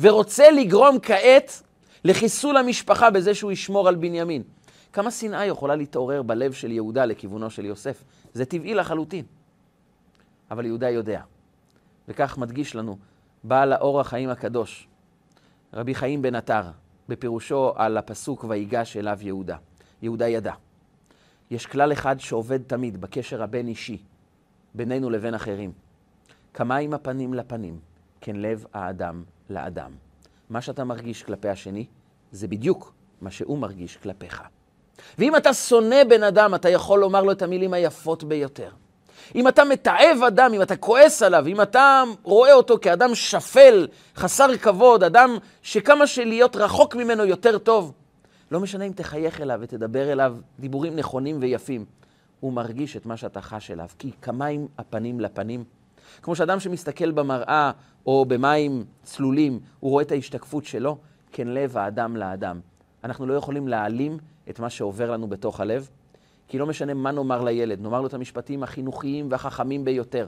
ורוצה 0.00 0.50
לגרום 0.50 0.98
כעת 1.02 1.62
לחיסול 2.04 2.56
המשפחה 2.56 3.10
בזה 3.10 3.34
שהוא 3.34 3.52
ישמור 3.52 3.88
על 3.88 3.94
בנימין. 3.94 4.42
כמה 4.92 5.10
שנאה 5.10 5.46
יכולה 5.46 5.76
להתעורר 5.76 6.22
בלב 6.22 6.52
של 6.52 6.70
יהודה 6.70 7.04
לכיוונו 7.04 7.50
של 7.50 7.64
יוסף? 7.64 8.04
זה 8.32 8.44
טבעי 8.44 8.74
לחלוטין. 8.74 9.24
אבל 10.50 10.66
יהודה 10.66 10.90
יודע, 10.90 11.20
וכך 12.08 12.38
מדגיש 12.38 12.74
לנו 12.74 12.98
בעל 13.44 13.72
האור 13.72 14.00
החיים 14.00 14.28
הקדוש, 14.28 14.88
רבי 15.74 15.94
חיים 15.94 16.22
בן 16.22 16.34
עטר, 16.34 16.62
בפירושו 17.08 17.72
על 17.76 17.96
הפסוק 17.96 18.44
ויגש 18.48 18.96
אליו 18.96 19.18
יהודה. 19.22 19.56
יהודה 20.02 20.28
ידע. 20.28 20.52
יש 21.50 21.66
כלל 21.66 21.92
אחד 21.92 22.20
שעובד 22.20 22.62
תמיד 22.62 23.00
בקשר 23.00 23.42
הבין-אישי, 23.42 23.98
בינינו 24.74 25.10
לבין 25.10 25.34
אחרים. 25.34 25.72
כמים 26.54 26.94
הפנים 26.94 27.34
לפנים, 27.34 27.80
כן 28.20 28.36
לב 28.36 28.66
האדם 28.72 29.24
לאדם. 29.50 29.90
מה 30.50 30.60
שאתה 30.60 30.84
מרגיש 30.84 31.22
כלפי 31.22 31.48
השני, 31.48 31.86
זה 32.32 32.48
בדיוק 32.48 32.92
מה 33.20 33.30
שהוא 33.30 33.58
מרגיש 33.58 33.96
כלפיך. 33.96 34.42
ואם 35.18 35.36
אתה 35.36 35.54
שונא 35.54 36.04
בן 36.08 36.22
אדם, 36.22 36.54
אתה 36.54 36.68
יכול 36.68 37.00
לומר 37.00 37.22
לו 37.22 37.32
את 37.32 37.42
המילים 37.42 37.72
היפות 37.72 38.24
ביותר. 38.24 38.70
אם 39.34 39.48
אתה 39.48 39.64
מתעב 39.64 40.22
אדם, 40.26 40.52
אם 40.54 40.62
אתה 40.62 40.76
כועס 40.76 41.22
עליו, 41.22 41.46
אם 41.46 41.60
אתה 41.60 42.02
רואה 42.22 42.52
אותו 42.52 42.78
כאדם 42.80 43.14
שפל, 43.14 43.86
חסר 44.16 44.56
כבוד, 44.56 45.04
אדם 45.04 45.36
שכמה 45.62 46.06
שלהיות 46.06 46.56
רחוק 46.56 46.96
ממנו 46.96 47.24
יותר 47.24 47.58
טוב, 47.58 47.92
לא 48.50 48.60
משנה 48.60 48.84
אם 48.84 48.92
תחייך 48.92 49.40
אליו 49.40 49.58
ותדבר 49.62 50.12
אליו 50.12 50.36
דיבורים 50.58 50.96
נכונים 50.96 51.36
ויפים, 51.40 51.84
הוא 52.40 52.52
מרגיש 52.52 52.96
את 52.96 53.06
מה 53.06 53.16
שאתה 53.16 53.40
חש 53.40 53.70
אליו, 53.70 53.88
כי 53.98 54.10
כמים 54.22 54.68
הפנים 54.78 55.20
לפנים. 55.20 55.64
כמו 56.22 56.36
שאדם 56.36 56.60
שמסתכל 56.60 57.10
במראה 57.10 57.70
או 58.06 58.24
במים 58.28 58.84
צלולים, 59.02 59.60
הוא 59.80 59.90
רואה 59.90 60.02
את 60.02 60.12
ההשתקפות 60.12 60.64
שלו, 60.64 60.98
כן 61.32 61.48
לב 61.48 61.76
האדם 61.76 62.16
לאדם. 62.16 62.60
אנחנו 63.04 63.26
לא 63.26 63.34
יכולים 63.34 63.68
להעלים 63.68 64.18
את 64.50 64.60
מה 64.60 64.70
שעובר 64.70 65.10
לנו 65.10 65.28
בתוך 65.28 65.60
הלב, 65.60 65.88
כי 66.48 66.58
לא 66.58 66.66
משנה 66.66 66.94
מה 66.94 67.10
נאמר 67.10 67.44
לילד, 67.44 67.80
נאמר 67.80 68.00
לו 68.00 68.06
את 68.06 68.14
המשפטים 68.14 68.62
החינוכיים 68.62 69.26
והחכמים 69.30 69.84
ביותר. 69.84 70.26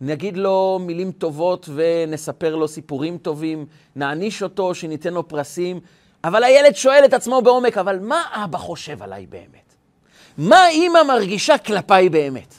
נגיד 0.00 0.36
לו 0.36 0.78
מילים 0.82 1.12
טובות 1.12 1.68
ונספר 1.74 2.56
לו 2.56 2.68
סיפורים 2.68 3.18
טובים, 3.18 3.66
נעניש 3.96 4.42
אותו, 4.42 4.74
שניתן 4.74 5.14
לו 5.14 5.28
פרסים, 5.28 5.80
אבל 6.24 6.44
הילד 6.44 6.74
שואל 6.74 7.02
את 7.04 7.12
עצמו 7.12 7.42
בעומק, 7.42 7.78
אבל 7.78 7.98
מה 7.98 8.22
אבא 8.32 8.58
חושב 8.58 9.02
עליי 9.02 9.26
באמת? 9.26 9.74
מה 10.38 10.68
אימא 10.68 11.02
מרגישה 11.02 11.58
כלפיי 11.58 12.08
באמת? 12.08 12.54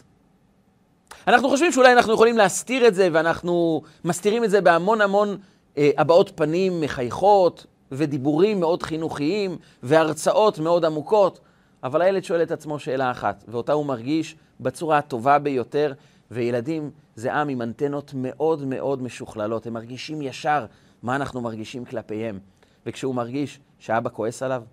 אנחנו 1.28 1.50
חושבים 1.50 1.72
שאולי 1.72 1.94
אנחנו 1.94 2.14
יכולים 2.14 2.38
להסתיר 2.38 2.88
את 2.88 2.96
זה, 2.96 3.10
ואנחנו 3.12 3.82
מסתירים 4.06 4.44
את 4.44 4.50
זה 4.50 4.62
בהמון 4.62 5.02
המון 5.02 5.38
אה, 5.78 5.90
הבעות 5.98 6.32
פנים 6.36 6.82
מחייכות, 6.82 7.66
ודיבורים 7.92 8.60
מאוד 8.60 8.84
חינוכיים, 8.84 9.58
והרצאות 9.84 10.60
מאוד 10.60 10.86
עמוקות, 10.86 11.40
אבל 11.86 12.02
הילד 12.02 12.24
שואל 12.24 12.44
את 12.44 12.52
עצמו 12.52 12.80
שאלה 12.80 13.12
אחת, 13.12 13.44
ואותה 13.48 13.74
הוא 13.74 13.86
מרגיש 13.86 14.36
בצורה 14.60 14.98
הטובה 14.98 15.40
ביותר, 15.40 15.94
וילדים 16.32 16.92
זה 17.16 17.34
עם 17.34 17.50
עם 17.50 17.62
אנטנות 17.62 18.12
מאוד 18.16 18.66
מאוד 18.66 19.02
משוכללות, 19.02 19.68
הם 19.68 19.74
מרגישים 19.74 20.22
ישר 20.22 20.66
מה 21.04 21.16
אנחנו 21.16 21.42
מרגישים 21.42 21.86
כלפיהם. 21.86 22.40
וכשהוא 22.86 23.16
מרגיש 23.16 23.60
שאבא 23.80 24.10
כועס 24.14 24.44
עליו, 24.44 24.64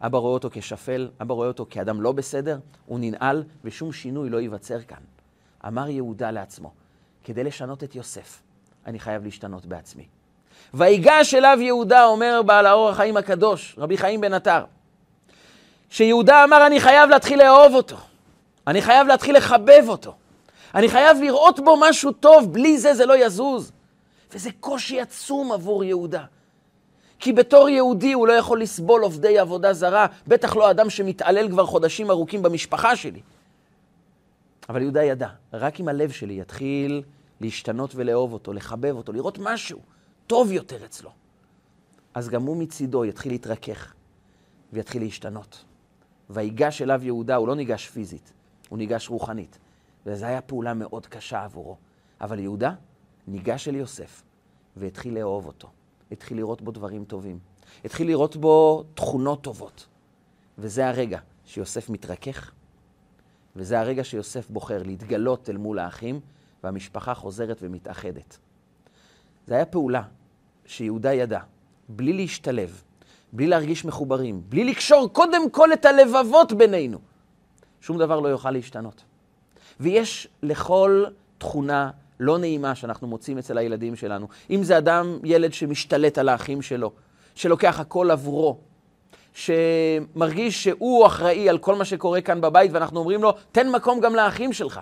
אבא 0.00 0.18
רואה 0.18 0.32
אותו 0.32 0.48
כשפל, 0.52 1.08
אבא 1.22 1.34
רואה 1.34 1.48
אותו 1.48 1.66
כאדם 1.70 2.00
לא 2.00 2.12
בסדר, 2.12 2.58
הוא 2.86 2.98
ננעל 3.00 3.44
ושום 3.64 3.92
שינוי 3.92 4.30
לא 4.30 4.40
ייווצר 4.40 4.80
כאן. 4.80 5.02
אמר 5.66 5.88
יהודה 5.88 6.30
לעצמו, 6.30 6.72
כדי 7.24 7.44
לשנות 7.44 7.84
את 7.84 7.94
יוסף, 7.94 8.42
אני 8.86 8.98
חייב 8.98 9.24
להשתנות 9.24 9.66
בעצמי. 9.66 10.06
ויגש 10.74 11.34
אליו 11.34 11.58
יהודה, 11.60 12.04
אומר 12.04 12.40
בעל 12.46 12.66
האור 12.66 12.88
החיים 12.88 13.16
הקדוש, 13.16 13.74
רבי 13.78 13.96
חיים 13.96 14.20
בן 14.20 14.32
עטר, 14.32 14.64
שיהודה 15.94 16.44
אמר, 16.44 16.66
אני 16.66 16.80
חייב 16.80 17.10
להתחיל 17.10 17.38
לאהוב 17.38 17.74
אותו. 17.74 17.96
אני 18.66 18.82
חייב 18.82 19.06
להתחיל 19.06 19.36
לחבב 19.36 19.84
אותו. 19.88 20.14
אני 20.74 20.88
חייב 20.88 21.18
לראות 21.20 21.60
בו 21.60 21.76
משהו 21.80 22.12
טוב, 22.12 22.52
בלי 22.52 22.78
זה 22.78 22.94
זה 22.94 23.06
לא 23.06 23.26
יזוז. 23.26 23.72
וזה 24.32 24.50
קושי 24.60 25.00
עצום 25.00 25.52
עבור 25.52 25.84
יהודה. 25.84 26.24
כי 27.18 27.32
בתור 27.32 27.68
יהודי 27.68 28.12
הוא 28.12 28.28
לא 28.28 28.32
יכול 28.32 28.62
לסבול 28.62 29.02
עובדי 29.02 29.38
עבודה 29.38 29.72
זרה, 29.72 30.06
בטח 30.26 30.56
לא 30.56 30.70
אדם 30.70 30.90
שמתעלל 30.90 31.48
כבר 31.48 31.66
חודשים 31.66 32.10
ארוכים 32.10 32.42
במשפחה 32.42 32.96
שלי. 32.96 33.20
אבל 34.68 34.82
יהודה 34.82 35.02
ידע, 35.02 35.28
רק 35.52 35.80
אם 35.80 35.88
הלב 35.88 36.10
שלי 36.10 36.40
יתחיל 36.40 37.02
להשתנות 37.40 37.92
ולאהוב 37.94 38.32
אותו, 38.32 38.52
לחבב 38.52 38.96
אותו, 38.96 39.12
לראות 39.12 39.38
משהו 39.38 39.78
טוב 40.26 40.52
יותר 40.52 40.84
אצלו, 40.84 41.10
אז 42.14 42.28
גם 42.28 42.42
הוא 42.42 42.56
מצידו 42.56 43.04
יתחיל 43.04 43.32
להתרכך 43.32 43.94
ויתחיל 44.72 45.02
להשתנות. 45.02 45.64
ויגש 46.30 46.82
אליו 46.82 47.04
יהודה, 47.04 47.36
הוא 47.36 47.48
לא 47.48 47.54
ניגש 47.54 47.88
פיזית, 47.88 48.32
הוא 48.68 48.78
ניגש 48.78 49.08
רוחנית. 49.08 49.58
וזו 50.06 50.26
הייתה 50.26 50.40
פעולה 50.40 50.74
מאוד 50.74 51.06
קשה 51.06 51.44
עבורו. 51.44 51.76
אבל 52.20 52.38
יהודה 52.38 52.74
ניגש 53.28 53.68
אל 53.68 53.74
יוסף 53.74 54.22
והתחיל 54.76 55.14
לאהוב 55.14 55.46
אותו. 55.46 55.68
התחיל 56.12 56.36
לראות 56.36 56.62
בו 56.62 56.70
דברים 56.70 57.04
טובים. 57.04 57.38
התחיל 57.84 58.06
לראות 58.06 58.36
בו 58.36 58.84
תכונות 58.94 59.42
טובות. 59.42 59.86
וזה 60.58 60.88
הרגע 60.88 61.18
שיוסף 61.44 61.90
מתרכך, 61.90 62.52
וזה 63.56 63.80
הרגע 63.80 64.04
שיוסף 64.04 64.50
בוחר 64.50 64.82
להתגלות 64.82 65.50
אל 65.50 65.56
מול 65.56 65.78
האחים, 65.78 66.20
והמשפחה 66.64 67.14
חוזרת 67.14 67.58
ומתאחדת. 67.60 68.38
זו 69.46 69.54
הייתה 69.54 69.70
פעולה 69.70 70.02
שיהודה 70.66 71.12
ידע, 71.12 71.40
בלי 71.88 72.12
להשתלב, 72.12 72.82
בלי 73.34 73.46
להרגיש 73.46 73.84
מחוברים, 73.84 74.42
בלי 74.48 74.64
לקשור 74.64 75.08
קודם 75.12 75.50
כל 75.50 75.72
את 75.72 75.84
הלבבות 75.84 76.52
בינינו, 76.52 76.98
שום 77.80 77.98
דבר 77.98 78.20
לא 78.20 78.28
יוכל 78.28 78.50
להשתנות. 78.50 79.02
ויש 79.80 80.28
לכל 80.42 81.04
תכונה 81.38 81.90
לא 82.20 82.38
נעימה 82.38 82.74
שאנחנו 82.74 83.06
מוצאים 83.06 83.38
אצל 83.38 83.58
הילדים 83.58 83.96
שלנו. 83.96 84.28
אם 84.50 84.62
זה 84.62 84.78
אדם, 84.78 85.18
ילד 85.24 85.52
שמשתלט 85.52 86.18
על 86.18 86.28
האחים 86.28 86.62
שלו, 86.62 86.92
שלוקח 87.34 87.80
הכל 87.80 88.10
עבורו, 88.10 88.58
שמרגיש 89.32 90.64
שהוא 90.64 91.06
אחראי 91.06 91.48
על 91.48 91.58
כל 91.58 91.74
מה 91.74 91.84
שקורה 91.84 92.20
כאן 92.20 92.40
בבית, 92.40 92.70
ואנחנו 92.72 92.98
אומרים 93.00 93.22
לו, 93.22 93.34
תן 93.52 93.70
מקום 93.70 94.00
גם 94.00 94.14
לאחים 94.14 94.52
שלך. 94.52 94.80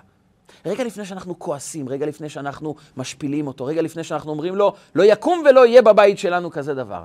רגע 0.67 0.85
לפני 0.85 1.05
שאנחנו 1.05 1.39
כועסים, 1.39 1.89
רגע 1.89 2.07
לפני 2.07 2.29
שאנחנו 2.29 2.75
משפילים 2.97 3.47
אותו, 3.47 3.65
רגע 3.65 3.83
לפני 3.83 4.05
שאנחנו 4.05 4.31
אומרים 4.31 4.57
לו, 4.57 4.73
לא 4.95 5.03
יקום 5.03 5.43
ולא 5.51 5.67
יהיה 5.67 5.83
בבית 5.83 6.19
שלנו 6.19 6.51
כזה 6.51 6.75
דבר. 6.75 7.03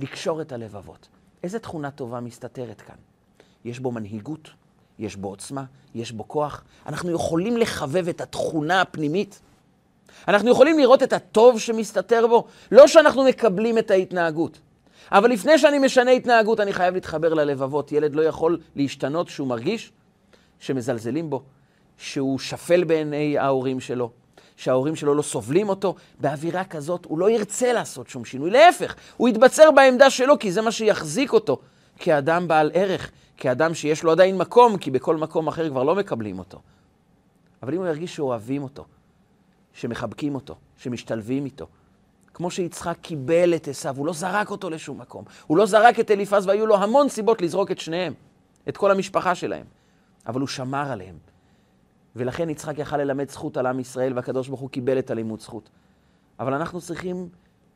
לקשור 0.00 0.40
את 0.40 0.52
הלבבות. 0.52 1.08
איזה 1.42 1.58
תכונה 1.58 1.90
טובה 1.90 2.20
מסתתרת 2.20 2.80
כאן? 2.80 2.94
יש 3.64 3.78
בו 3.78 3.92
מנהיגות, 3.92 4.50
יש 4.98 5.16
בו 5.16 5.28
עוצמה, 5.28 5.64
יש 5.94 6.12
בו 6.12 6.28
כוח. 6.28 6.64
אנחנו 6.86 7.10
יכולים 7.10 7.56
לחבב 7.56 8.08
את 8.08 8.20
התכונה 8.20 8.80
הפנימית. 8.80 9.40
אנחנו 10.28 10.50
יכולים 10.50 10.78
לראות 10.78 11.02
את 11.02 11.12
הטוב 11.12 11.58
שמסתתר 11.58 12.26
בו, 12.26 12.46
לא 12.72 12.86
שאנחנו 12.86 13.24
מקבלים 13.24 13.78
את 13.78 13.90
ההתנהגות. 13.90 14.58
אבל 15.12 15.30
לפני 15.30 15.58
שאני 15.58 15.78
משנה 15.78 16.10
התנהגות, 16.10 16.60
אני 16.60 16.72
חייב 16.72 16.94
להתחבר 16.94 17.34
ללבבות. 17.34 17.92
ילד 17.92 18.14
לא 18.14 18.22
יכול 18.22 18.60
להשתנות 18.76 19.28
כשהוא 19.28 19.48
מרגיש 19.48 19.92
שמזלזלים 20.58 21.30
בו, 21.30 21.42
שהוא 21.98 22.38
שפל 22.38 22.84
בעיני 22.84 23.38
ההורים 23.38 23.80
שלו, 23.80 24.10
שההורים 24.60 24.96
שלו 24.96 25.14
לא 25.14 25.22
סובלים 25.22 25.68
אותו, 25.68 25.94
באווירה 26.20 26.64
כזאת 26.64 27.04
הוא 27.04 27.18
לא 27.18 27.30
ירצה 27.30 27.72
לעשות 27.72 28.08
שום 28.08 28.24
שינוי. 28.24 28.50
להפך, 28.50 28.94
הוא 29.16 29.28
יתבצר 29.28 29.70
בעמדה 29.70 30.10
שלו, 30.10 30.38
כי 30.38 30.52
זה 30.52 30.62
מה 30.62 30.72
שיחזיק 30.72 31.32
אותו 31.32 31.58
כאדם 31.98 32.48
בעל 32.48 32.70
ערך, 32.74 33.10
כאדם 33.36 33.74
שיש 33.74 34.02
לו 34.02 34.10
עדיין 34.10 34.38
מקום, 34.38 34.78
כי 34.78 34.90
בכל 34.90 35.16
מקום 35.16 35.48
אחר 35.48 35.68
כבר 35.68 35.82
לא 35.82 35.94
מקבלים 35.94 36.38
אותו. 36.38 36.58
אבל 37.62 37.74
אם 37.74 37.78
הוא 37.78 37.86
ירגיש 37.86 38.16
שאוהבים 38.16 38.62
אותו, 38.62 38.84
שמחבקים 39.72 40.34
אותו, 40.34 40.54
שמשתלבים 40.76 41.44
איתו, 41.44 41.66
כמו 42.34 42.50
שיצחק 42.50 42.96
קיבל 43.02 43.54
את 43.54 43.68
עשיו, 43.68 43.96
הוא 43.96 44.06
לא 44.06 44.12
זרק 44.12 44.50
אותו 44.50 44.70
לשום 44.70 45.00
מקום. 45.00 45.24
הוא 45.46 45.58
לא 45.58 45.66
זרק 45.66 46.00
את 46.00 46.10
אליפז, 46.10 46.46
והיו 46.46 46.66
לו 46.66 46.76
המון 46.76 47.08
סיבות 47.08 47.42
לזרוק 47.42 47.70
את 47.70 47.78
שניהם, 47.78 48.12
את 48.68 48.76
כל 48.76 48.90
המשפחה 48.90 49.34
שלהם. 49.34 49.64
אבל 50.26 50.40
הוא 50.40 50.48
שמר 50.48 50.92
עליהם. 50.92 51.29
ולכן 52.16 52.50
יצחק 52.50 52.78
יכל 52.78 52.96
ללמד 52.96 53.30
זכות 53.30 53.56
על 53.56 53.66
עם 53.66 53.80
ישראל, 53.80 54.12
והקדוש 54.16 54.48
ברוך 54.48 54.60
הוא 54.60 54.70
קיבל 54.70 54.98
את 54.98 55.10
הלימוד 55.10 55.40
זכות. 55.40 55.70
אבל 56.40 56.54
אנחנו 56.54 56.80
צריכים 56.80 57.28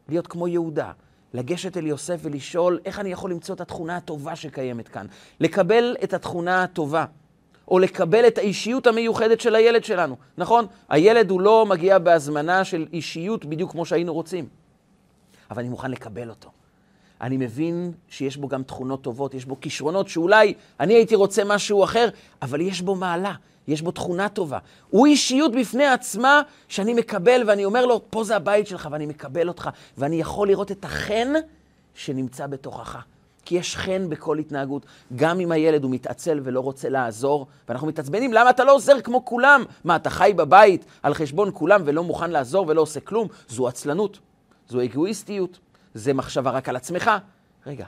להיות 0.09 0.27
כמו 0.27 0.49
יהודה, 0.49 0.92
לגשת 1.35 1.77
אל 1.77 1.87
יוסף 1.87 2.20
ולשאול 2.23 2.81
איך 2.85 3.01
אני 3.01 3.12
יכול 3.12 3.31
למצוא 3.31 3.55
את 3.55 3.61
התכונה 3.61 3.97
הטובה 3.97 4.37
שקיימת 4.37 4.88
כאן. 4.88 5.07
לקבל 5.40 5.97
את 6.05 6.14
התכונה 6.14 6.62
הטובה, 6.62 7.05
או 7.68 7.79
לקבל 7.79 8.27
את 8.27 8.38
האישיות 8.38 8.87
המיוחדת 8.87 9.40
של 9.40 9.55
הילד 9.55 9.85
שלנו. 9.85 10.16
נכון, 10.38 10.66
הילד 10.88 11.31
הוא 11.31 11.40
לא 11.40 11.66
מגיע 11.66 11.99
בהזמנה 11.99 12.64
של 12.64 12.87
אישיות 12.92 13.44
בדיוק 13.44 13.70
כמו 13.70 13.87
שהיינו 13.87 14.14
רוצים, 14.14 14.49
אבל 15.51 15.61
אני 15.61 15.68
מוכן 15.68 15.90
לקבל 15.90 16.31
אותו. 16.31 16.51
אני 17.20 17.37
מבין 17.37 17.92
שיש 18.09 18.37
בו 18.37 18.48
גם 18.48 18.62
תכונות 18.62 19.03
טובות, 19.03 19.35
יש 19.35 19.44
בו 19.44 19.61
כישרונות 19.61 20.09
שאולי 20.09 20.55
אני 20.81 20.94
הייתי 20.94 21.14
רוצה 21.14 21.42
משהו 21.44 21.85
אחר, 21.85 22.09
אבל 22.42 22.61
יש 22.61 22.81
בו 22.81 22.94
מעלה, 22.94 23.33
יש 23.68 23.83
בו 23.83 23.90
תכונה 23.90 24.29
טובה. 24.29 24.59
הוא 24.90 25.07
אישיות 25.07 25.53
בפני 25.53 25.87
עצמה 25.87 26.42
שאני 26.68 26.94
מקבל 26.94 27.42
ואני 27.46 27.64
אומר 27.64 27.87
לו, 27.87 28.00
פה 28.11 28.24
זה 28.24 28.37
הבית 28.37 28.66
שלך 28.66 28.88
ואני 28.90 29.07
מקבל 29.07 29.48
אותך, 29.48 29.70
ואני 29.98 30.20
יכול 30.20 30.48
לראות 30.48 30.72
את 30.72 30.85
החן 30.85 31.33
שנמצא 31.94 32.46
בתוכך. 32.46 32.98
כי 33.44 33.55
יש 33.55 33.77
חן 33.77 34.09
בכל 34.09 34.38
התנהגות. 34.38 34.87
גם 35.16 35.40
אם 35.40 35.53
הילד 35.53 35.83
הוא 35.83 35.90
מתעצל 35.90 36.40
ולא 36.42 36.61
רוצה 36.61 36.88
לעזור, 36.88 37.46
ואנחנו 37.68 37.87
מתעצבנים, 37.87 38.33
למה 38.33 38.50
אתה 38.50 38.64
לא 38.64 38.74
עוזר 38.74 39.00
כמו 39.00 39.24
כולם? 39.24 39.64
מה, 39.85 39.96
אתה 39.96 40.11
חי 40.11 40.33
בבית 40.37 40.85
על 41.03 41.14
חשבון 41.14 41.50
כולם 41.55 41.83
ולא 41.85 42.05
מוכן 42.05 42.31
לעזור 42.31 42.64
ולא 42.68 42.81
עושה 42.81 43.00
כלום? 43.00 43.29
זו 43.48 43.68
עצלנות, 43.68 44.18
זו 44.68 44.85
אגואיסטיות, 44.85 45.59
זה 45.94 46.14
מחשבה 46.14 46.50
רק 46.50 46.68
על 46.68 46.76
עצמך. 46.76 47.11
רגע, 47.66 47.87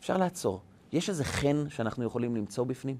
אפשר 0.00 0.16
לעצור. 0.16 0.60
יש 0.92 1.08
איזה 1.08 1.24
חן 1.24 1.68
שאנחנו 1.68 2.04
יכולים 2.04 2.36
למצוא 2.36 2.64
בפנים? 2.64 2.96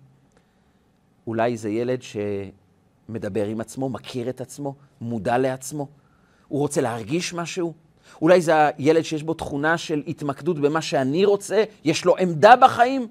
אולי 1.27 1.57
זה 1.57 1.71
ילד 1.71 2.01
שמדבר 2.03 3.47
עם 3.47 3.61
עצמו, 3.61 3.89
מכיר 3.89 4.29
את 4.29 4.41
עצמו, 4.41 4.75
מודע 5.01 5.39
לעצמו. 5.39 5.89
הוא 6.49 6.61
רוצה 6.61 6.81
להרגיש 6.81 7.35
משהו. 7.35 7.75
אולי 8.23 8.41
זה 8.41 8.67
הילד 8.67 9.03
שיש 9.03 9.23
בו 9.23 9.35
תכונה 9.35 9.79
של 9.79 10.03
התמקדות 10.07 10.59
במה 10.59 10.83
שאני 10.83 11.25
רוצה, 11.25 11.65
יש 11.85 12.05
לו 12.05 12.17
עמדה 12.17 12.57
בחיים. 12.57 13.09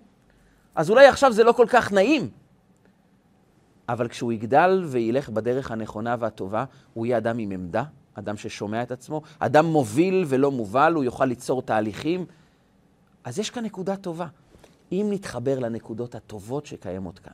אז 0.75 0.89
אולי 0.89 1.07
עכשיו 1.07 1.33
זה 1.33 1.43
לא 1.43 1.51
כל 1.51 1.65
כך 1.69 1.91
נעים. 1.91 2.29
אבל 3.89 4.07
כשהוא 4.07 4.31
יגדל 4.31 4.83
וילך 4.87 5.29
בדרך 5.29 5.71
הנכונה 5.71 6.15
והטובה, 6.19 6.65
הוא 6.93 7.05
יהיה 7.05 7.17
אדם 7.17 7.37
עם 7.37 7.51
עמדה, 7.51 7.83
אדם 8.15 8.37
ששומע 8.37 8.83
את 8.83 8.91
עצמו, 8.91 9.21
אדם 9.39 9.65
מוביל 9.65 10.25
ולא 10.27 10.51
מובל, 10.51 10.93
הוא 10.93 11.03
יוכל 11.03 11.25
ליצור 11.25 11.61
תהליכים. 11.61 12.25
אז 13.23 13.39
יש 13.39 13.49
כאן 13.49 13.65
נקודה 13.65 13.95
טובה. 13.95 14.27
אם 14.91 15.07
נתחבר 15.09 15.59
לנקודות 15.59 16.15
הטובות 16.15 16.65
שקיימות 16.65 17.19
כאן, 17.19 17.33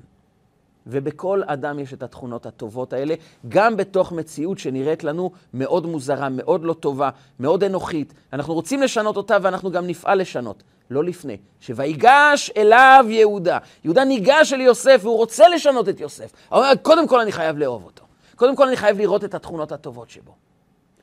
ובכל 0.88 1.42
אדם 1.46 1.80
יש 1.80 1.94
את 1.94 2.04
התכונות 2.04 2.46
הטובות 2.46 2.94
האלה, 2.94 3.16
גם 3.48 3.78
בתוך 3.78 4.12
מציאות 4.12 4.60
שנראית 4.60 5.04
לנו 5.04 5.32
מאוד 5.54 5.86
מוזרה, 5.86 6.30
מאוד 6.30 6.64
לא 6.64 6.74
טובה, 6.74 7.10
מאוד 7.40 7.64
אנוכית. 7.64 8.14
אנחנו 8.34 8.54
רוצים 8.54 8.82
לשנות 8.82 9.18
אותה 9.18 9.38
ואנחנו 9.42 9.72
גם 9.72 9.88
נפעל 9.88 10.22
לשנות. 10.22 10.64
לא 10.90 11.04
לפני. 11.04 11.38
שויגש 11.60 12.52
אליו 12.58 13.06
יהודה. 13.10 13.58
יהודה 13.84 14.04
ניגש 14.04 14.54
אל 14.54 14.62
יוסף 14.62 15.00
והוא 15.04 15.18
רוצה 15.18 15.50
לשנות 15.50 15.90
את 15.90 16.00
יוסף. 16.00 16.32
הוא 16.50 16.64
קודם 16.82 17.08
כל 17.08 17.20
אני 17.20 17.32
חייב 17.32 17.58
לאהוב 17.58 17.84
אותו. 17.86 18.04
קודם 18.36 18.56
כל 18.56 18.68
אני 18.68 18.78
חייב 18.78 18.98
לראות 18.98 19.24
את 19.24 19.34
התכונות 19.34 19.72
הטובות 19.72 20.10
שבו. 20.10 20.47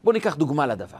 בואו 0.04 0.12
ניקח 0.14 0.34
דוגמה 0.34 0.66
לדבר. 0.66 0.98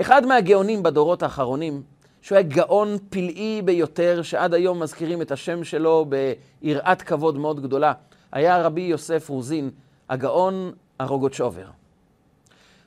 אחד 0.00 0.26
מהגאונים 0.26 0.82
בדורות 0.82 1.22
האחרונים, 1.22 1.82
שהוא 2.22 2.36
היה 2.36 2.46
גאון 2.48 2.96
פלאי 3.10 3.62
ביותר, 3.64 4.22
שעד 4.22 4.54
היום 4.54 4.82
מזכירים 4.82 5.22
את 5.22 5.32
השם 5.32 5.64
שלו 5.64 6.06
ביראת 6.62 7.02
כבוד 7.02 7.36
מאוד 7.36 7.60
גדולה, 7.60 7.92
היה 8.32 8.62
רבי 8.62 8.80
יוסף 8.80 9.28
רוזין, 9.28 9.70
הגאון 10.10 10.72
הרוגוצ'ובר. 10.98 11.66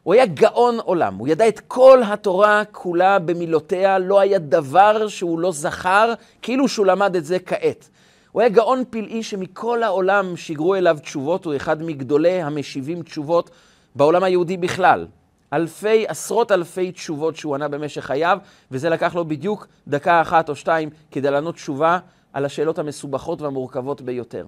הוא 0.03 0.13
היה 0.13 0.25
גאון 0.25 0.79
עולם, 0.79 1.15
הוא 1.15 1.27
ידע 1.27 1.47
את 1.47 1.59
כל 1.59 2.01
התורה 2.05 2.63
כולה 2.71 3.19
במילותיה, 3.19 3.99
לא 3.99 4.19
היה 4.19 4.39
דבר 4.39 5.07
שהוא 5.07 5.39
לא 5.39 5.51
זכר, 5.51 6.13
כאילו 6.41 6.67
שהוא 6.67 6.85
למד 6.85 7.15
את 7.15 7.25
זה 7.25 7.39
כעת. 7.39 7.89
הוא 8.31 8.41
היה 8.41 8.49
גאון 8.49 8.83
פלאי 8.89 9.23
שמכל 9.23 9.83
העולם 9.83 10.37
שיגרו 10.37 10.75
אליו 10.75 10.97
תשובות, 11.01 11.45
הוא 11.45 11.55
אחד 11.55 11.83
מגדולי 11.83 12.41
המשיבים 12.41 13.03
תשובות 13.03 13.49
בעולם 13.95 14.23
היהודי 14.23 14.57
בכלל. 14.57 15.07
אלפי, 15.53 16.07
עשרות 16.07 16.51
אלפי 16.51 16.91
תשובות 16.91 17.35
שהוא 17.35 17.55
ענה 17.55 17.67
במשך 17.67 18.05
חייו, 18.05 18.37
וזה 18.71 18.89
לקח 18.89 19.15
לו 19.15 19.25
בדיוק 19.25 19.67
דקה 19.87 20.21
אחת 20.21 20.49
או 20.49 20.55
שתיים 20.55 20.89
כדי 21.11 21.31
לענות 21.31 21.55
תשובה 21.55 21.99
על 22.33 22.45
השאלות 22.45 22.79
המסובכות 22.79 23.41
והמורכבות 23.41 24.01
ביותר. 24.01 24.47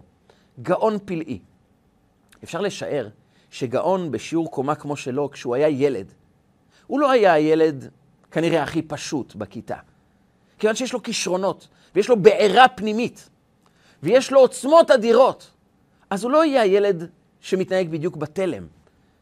גאון 0.61 0.97
פלאי. 1.05 1.39
אפשר 2.43 2.61
לשער 2.61 3.07
שגאון 3.51 4.11
בשיעור 4.11 4.51
קומה 4.51 4.75
כמו 4.75 4.95
שלו, 4.95 5.31
כשהוא 5.31 5.55
היה 5.55 5.69
ילד, 5.69 6.13
הוא 6.87 6.99
לא 6.99 7.11
היה 7.11 7.33
הילד 7.33 7.89
כנראה 8.31 8.63
הכי 8.63 8.81
פשוט 8.81 9.35
בכיתה. 9.35 9.77
כיוון 10.59 10.75
שיש 10.75 10.93
לו 10.93 11.03
כישרונות, 11.03 11.67
ויש 11.95 12.09
לו 12.09 12.21
בעירה 12.21 12.67
פנימית, 12.67 13.29
ויש 14.03 14.31
לו 14.31 14.39
עוצמות 14.39 14.91
אדירות, 14.91 15.51
אז 16.09 16.23
הוא 16.23 16.31
לא 16.31 16.45
יהיה 16.45 16.61
הילד 16.61 17.09
שמתנהג 17.39 17.89
בדיוק 17.89 18.17
בתלם. 18.17 18.67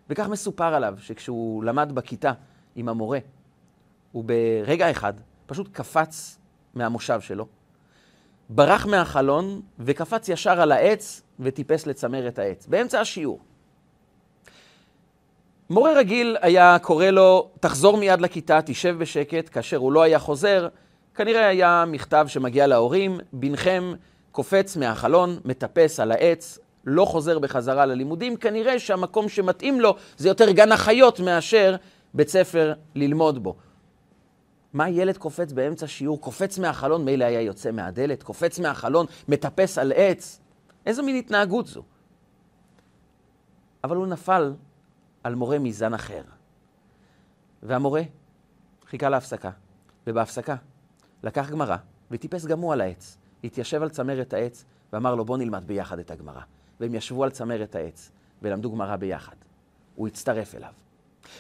וכך 0.10 0.28
מסופר 0.28 0.74
עליו, 0.74 0.96
שכשהוא 1.00 1.64
למד 1.64 1.92
בכיתה 1.94 2.32
עם 2.76 2.90
המורה, 2.90 3.20
הוא 4.12 4.24
ברגע 4.24 4.92
אחד 4.92 5.14
פשוט 5.46 5.70
קפץ 5.72 6.40
מהמושב 6.74 7.22
שלו, 7.22 7.48
ברח 8.50 8.86
מהחלון 8.86 9.62
וקפץ 9.80 10.30
ישר 10.30 10.62
על 10.62 10.72
העץ 10.72 11.22
וטיפס 11.40 11.88
לצמרת 11.88 12.40
העץ, 12.40 12.68
באמצע 12.68 13.00
השיעור. 13.00 13.40
מורה 15.70 15.94
רגיל 15.94 16.38
היה 16.42 16.78
קורא 16.82 17.06
לו, 17.06 17.50
תחזור 17.60 17.98
מיד 17.98 18.22
לכיתה, 18.22 18.60
תשב 18.66 18.96
בשקט, 18.98 19.50
כאשר 19.52 19.78
הוא 19.78 19.92
לא 19.92 20.02
היה 20.02 20.20
חוזר, 20.20 20.68
כנראה 21.16 21.48
היה 21.48 21.84
מכתב 21.88 22.26
שמגיע 22.28 22.68
להורים, 22.68 23.20
בנכם 23.34 23.94
קופץ 24.32 24.78
מהחלון, 24.78 25.40
מטפס 25.46 26.00
על 26.00 26.12
העץ, 26.12 26.60
לא 26.86 27.06
חוזר 27.06 27.40
בחזרה 27.40 27.86
ללימודים, 27.86 28.38
כנראה 28.38 28.80
שהמקום 28.80 29.30
שמתאים 29.30 29.82
לו 29.82 29.96
זה 30.18 30.28
יותר 30.28 30.52
גן 30.52 30.72
החיות 30.72 31.20
מאשר 31.20 31.76
בית 32.14 32.30
ספר 32.30 32.74
ללמוד 32.96 33.44
בו. 33.44 33.56
מה 34.74 34.90
ילד 34.90 35.18
קופץ 35.18 35.52
באמצע 35.52 35.88
שיעור? 35.88 36.22
קופץ 36.22 36.60
מהחלון, 36.60 37.06
מילא 37.06 37.26
היה 37.26 37.42
יוצא 37.42 37.72
מהדלת, 37.72 38.24
קופץ 38.24 38.60
מהחלון, 38.60 39.06
מטפס 39.28 39.78
על 39.78 39.92
עץ. 39.96 40.40
איזו 40.86 41.04
מין 41.04 41.16
התנהגות 41.16 41.68
זו? 41.68 41.84
אבל 43.84 43.96
הוא 43.96 44.08
נפל 44.08 44.54
על 45.24 45.36
מורה 45.36 45.60
מזן 45.60 45.94
אחר. 45.94 46.22
והמורה 47.64 48.02
חיכה 48.86 49.10
להפסקה, 49.10 49.50
ובהפסקה 50.08 50.56
לקח 51.24 51.50
גמרא 51.50 51.78
וטיפס 52.12 52.46
גם 52.46 52.60
הוא 52.60 52.74
על 52.74 52.82
העץ. 52.82 53.18
התיישב 53.44 53.82
על 53.82 53.90
צמרת 53.90 54.34
העץ 54.34 54.66
ואמר 54.94 55.16
לו, 55.16 55.26
בוא 55.26 55.38
נלמד 55.38 55.64
ביחד 55.68 56.00
את 56.00 56.12
הגמרא. 56.12 56.42
והם 56.80 56.96
ישבו 56.96 57.24
על 57.24 57.30
צמרת 57.30 57.76
העץ 57.76 58.12
ולמדו 58.42 58.72
גמרא 58.72 58.96
ביחד. 58.96 59.36
הוא 59.96 60.08
הצטרף 60.08 60.56
אליו. 60.56 60.70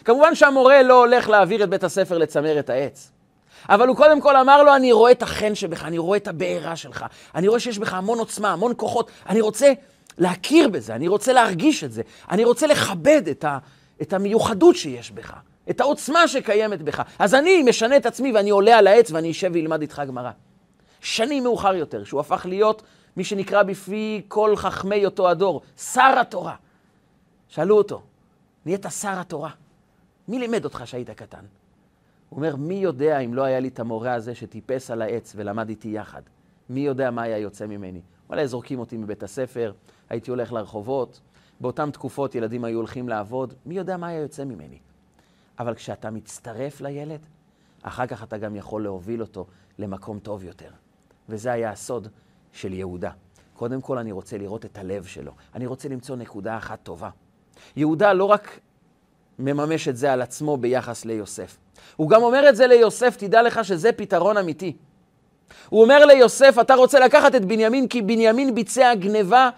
כמובן 0.06 0.36
שהמורה 0.36 0.84
לא 0.84 1.00
הולך 1.00 1.30
להעביר 1.30 1.64
את 1.64 1.70
בית 1.70 1.84
הספר 1.84 2.18
לצמרת 2.18 2.70
העץ. 2.70 3.12
אבל 3.70 3.88
הוא 3.88 3.98
קודם 3.98 4.22
כל 4.22 4.36
אמר 4.36 4.64
לו, 4.64 4.76
אני 4.76 4.92
רואה 4.92 5.12
את 5.12 5.22
החן 5.22 5.56
שבך, 5.56 5.86
אני 5.86 5.98
רואה 5.98 6.18
את 6.18 6.28
הבעירה 6.28 6.76
שלך, 6.76 7.06
אני 7.36 7.48
רואה 7.48 7.60
שיש 7.60 7.80
בך 7.80 7.94
המון 7.94 8.20
עוצמה, 8.20 8.52
המון 8.52 8.74
כוחות, 8.78 9.12
אני 9.30 9.42
רוצה 9.42 9.74
להכיר 10.18 10.68
בזה, 10.68 10.96
אני 10.96 11.08
רוצה 11.08 11.34
להרגיש 11.34 11.84
את 11.84 11.92
זה, 11.92 12.02
אני 12.32 12.44
רוצה 12.44 12.68
לכבד 12.68 13.28
את, 13.28 13.44
ה, 13.44 13.58
את 14.02 14.14
המיוחדות 14.14 14.76
שיש 14.76 15.12
בך, 15.12 15.34
את 15.70 15.82
העוצמה 15.82 16.28
שקיימת 16.28 16.82
בך. 16.82 17.02
אז 17.20 17.36
אני 17.36 17.64
משנה 17.64 17.98
את 17.98 18.06
עצמי 18.06 18.32
ואני 18.32 18.50
עולה 18.50 18.78
על 18.78 18.88
העץ 18.88 19.12
ואני 19.12 19.32
אשב 19.32 19.52
ואלמד 19.54 19.82
איתך 19.82 20.02
גמרא. 20.08 20.32
שנים 21.02 21.44
מאוחר 21.44 21.76
יותר, 21.76 22.04
שהוא 22.04 22.20
הפך 22.20 22.46
להיות 22.50 22.84
מי 23.18 23.24
שנקרא 23.24 23.64
בפי 23.64 24.22
כל 24.28 24.56
חכמי 24.56 25.06
אותו 25.06 25.30
הדור, 25.30 25.62
שר 25.78 26.16
התורה. 26.22 26.56
שאלו 27.48 27.78
אותו, 27.78 28.02
נהיית 28.66 28.86
שר 29.02 29.20
התורה. 29.20 29.52
מי 30.28 30.40
לימד 30.40 30.66
אותך 30.66 30.82
שהיית 30.86 31.10
קטן? 31.10 31.46
הוא 32.30 32.38
אומר, 32.38 32.56
מי 32.56 32.74
יודע 32.74 33.20
אם 33.20 33.34
לא 33.34 33.44
היה 33.44 33.60
לי 33.60 33.68
את 33.68 33.80
המורה 33.80 34.14
הזה 34.14 34.36
שטיפס 34.36 34.92
על 34.92 35.02
העץ 35.02 35.34
ולמד 35.36 35.70
איתי 35.70 35.88
יחד? 35.88 36.22
מי 36.70 36.80
יודע 36.80 37.12
מה 37.12 37.22
היה 37.22 37.38
יוצא 37.38 37.66
ממני? 37.66 38.02
אולי 38.30 38.48
זורקים 38.48 38.80
אותי 38.80 38.98
מבית 38.98 39.24
הספר, 39.24 39.74
הייתי 40.10 40.32
הולך 40.32 40.54
לרחובות. 40.54 41.22
באותן 41.62 41.92
תקופות 41.92 42.36
ילדים 42.36 42.64
היו 42.64 42.78
הולכים 42.78 43.10
לעבוד, 43.10 43.54
מי 43.66 43.76
יודע 43.76 43.98
מה 43.98 44.08
היה 44.08 44.22
יוצא 44.22 44.44
ממני. 44.44 44.80
אבל 45.60 45.76
כשאתה 45.76 46.12
מצטרף 46.12 46.82
לילד, 46.82 47.20
אחר 47.82 48.08
כך 48.08 48.24
אתה 48.24 48.38
גם 48.38 48.56
יכול 48.56 48.84
להוביל 48.84 49.22
אותו 49.22 49.46
למקום 49.80 50.20
טוב 50.20 50.44
יותר. 50.44 50.70
וזה 51.30 51.52
היה 51.52 51.72
הסוד 51.72 52.08
של 52.54 52.74
יהודה. 52.74 53.10
קודם 53.54 53.82
כל 53.82 53.98
אני 53.98 54.12
רוצה 54.12 54.38
לראות 54.38 54.66
את 54.66 54.78
הלב 54.78 55.06
שלו. 55.06 55.32
אני 55.56 55.66
רוצה 55.66 55.90
למצוא 55.90 56.16
נקודה 56.16 56.58
אחת 56.58 56.80
טובה. 56.84 57.10
יהודה 57.76 58.14
לא 58.14 58.26
רק 58.26 58.60
מממש 59.40 59.88
את 59.88 59.98
זה 59.98 60.14
על 60.14 60.22
עצמו 60.22 60.58
ביחס 60.58 61.06
ליוסף, 61.06 61.58
הוא 61.96 62.10
גם 62.10 62.24
אומר 62.24 62.50
את 62.50 62.56
זה 62.56 62.68
ליוסף, 62.68 63.16
תדע 63.18 63.42
לך 63.42 63.66
שזה 63.66 63.92
פתרון 63.92 64.38
אמיתי. 64.38 64.76
הוא 65.70 65.82
אומר 65.82 66.06
ליוסף, 66.06 66.56
אתה 66.62 66.76
רוצה 66.76 67.00
לקחת 67.00 67.36
את 67.36 67.46
בנימין 67.46 67.88
כי 67.88 68.02
בנימין 68.02 68.56
ביצע 68.56 68.96
גניבה 68.96 69.50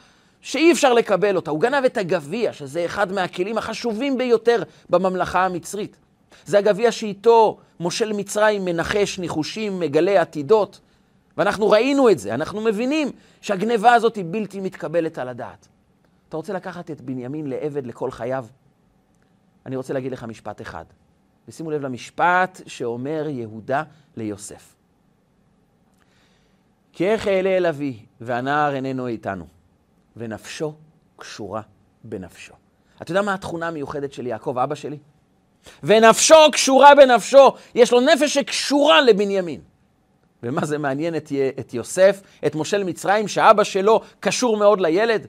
שאי 0.42 0.72
אפשר 0.72 0.94
לקבל 0.94 1.36
אותה. 1.36 1.52
הוא 1.52 1.60
גנב 1.60 1.86
את 1.86 1.98
הגביע, 1.98 2.54
שזה 2.54 2.86
אחד 2.86 3.12
מהכלים 3.12 3.58
החשובים 3.58 4.18
ביותר 4.18 4.64
בממלכה 4.90 5.46
המצרית. 5.46 5.98
זה 6.46 6.58
הגביע 6.58 6.92
שאיתו 6.92 7.58
מושל 7.80 8.14
מצרים 8.14 8.66
מנחש 8.66 9.20
ניחושים, 9.20 9.80
מגלה 9.80 10.22
עתידות. 10.22 10.80
ואנחנו 11.38 11.70
ראינו 11.70 12.10
את 12.10 12.20
זה, 12.20 12.34
אנחנו 12.34 12.62
מבינים 12.62 13.12
שהגניבה 13.42 13.94
הזאת 13.94 14.16
היא 14.16 14.26
בלתי 14.28 14.60
מתקבלת 14.60 15.18
על 15.18 15.30
הדעת. 15.30 15.68
אתה 16.30 16.38
רוצה 16.38 16.54
לקחת 16.54 16.92
את 16.92 17.02
בנימין 17.02 17.48
לעבד 17.48 17.88
לכל 17.88 18.12
חייו? 18.12 18.46
אני 19.66 19.76
רוצה 19.76 19.94
להגיד 19.94 20.12
לך 20.12 20.24
משפט 20.24 20.62
אחד, 20.62 20.86
ושימו 21.48 21.72
לב 21.72 21.82
למשפט 21.82 22.62
שאומר 22.68 23.26
יהודה 23.30 23.84
ליוסף. 24.18 24.76
כי 26.94 27.08
איך 27.08 27.28
אעלה 27.28 27.50
אל 27.58 27.66
אבי, 27.66 28.00
והנער 28.22 28.76
איננו 28.76 29.08
איתנו, 29.08 29.48
ונפשו 30.18 30.74
קשורה 31.18 31.62
בנפשו. 32.04 32.54
אתה 33.02 33.12
יודע 33.12 33.22
מה 33.22 33.34
התכונה 33.34 33.68
המיוחדת 33.68 34.14
של 34.14 34.28
יעקב, 34.28 34.58
אבא 34.58 34.76
שלי? 34.76 34.98
ונפשו 35.84 36.36
קשורה 36.52 36.96
בנפשו, 36.96 37.54
יש 37.76 37.92
לו 37.92 38.00
נפש 38.02 38.34
שקשורה 38.34 39.02
לבנימין. 39.02 39.62
ומה 40.46 40.66
זה 40.66 40.78
מעניין 40.78 41.16
את, 41.16 41.32
את 41.60 41.74
יוסף, 41.74 42.22
את 42.46 42.56
מושל 42.56 42.84
מצרים, 42.84 43.28
שאבא 43.28 43.64
שלו 43.64 44.02
קשור 44.20 44.58
מאוד 44.58 44.82
לילד? 44.82 45.28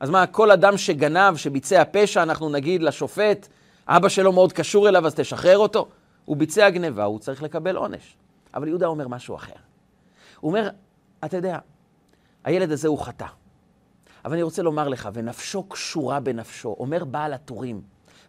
אז 0.00 0.10
מה, 0.10 0.26
כל 0.26 0.50
אדם 0.50 0.76
שגנב, 0.76 1.36
שביצע 1.36 1.82
פשע, 1.92 2.22
אנחנו 2.22 2.48
נגיד 2.48 2.82
לשופט, 2.82 3.48
אבא 3.88 4.08
שלו 4.08 4.32
מאוד 4.32 4.52
קשור 4.52 4.88
אליו, 4.88 5.06
אז 5.06 5.14
תשחרר 5.14 5.58
אותו? 5.58 5.88
הוא 6.24 6.36
ביצע 6.36 6.70
גניבה, 6.70 7.04
הוא 7.04 7.18
צריך 7.18 7.42
לקבל 7.42 7.76
עונש. 7.76 8.16
אבל 8.54 8.68
יהודה 8.68 8.86
אומר 8.86 9.08
משהו 9.08 9.36
אחר. 9.36 9.54
הוא 10.40 10.48
אומר, 10.48 10.68
אתה 11.24 11.36
יודע, 11.36 11.58
הילד 12.44 12.72
הזה 12.72 12.88
הוא 12.88 12.98
חטא. 12.98 13.26
אבל 14.24 14.32
אני 14.32 14.42
רוצה 14.42 14.62
לומר 14.62 14.88
לך, 14.88 15.08
ונפשו 15.12 15.62
קשורה 15.62 16.20
בנפשו, 16.20 16.76
אומר 16.78 17.04
בעל 17.04 17.32
הטורים. 17.32 17.80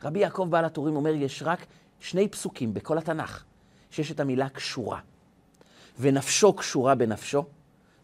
רבי 0.03 0.19
יעקב 0.19 0.47
בעל 0.49 0.65
הטורים 0.65 0.95
אומר, 0.95 1.13
יש 1.13 1.43
רק 1.45 1.65
שני 1.99 2.27
פסוקים 2.27 2.73
בכל 2.73 2.97
התנ"ך, 2.97 3.43
שיש 3.91 4.11
את 4.11 4.19
המילה 4.19 4.49
קשורה. 4.49 4.99
ונפשו 5.99 6.53
קשורה 6.53 6.95
בנפשו, 6.95 7.43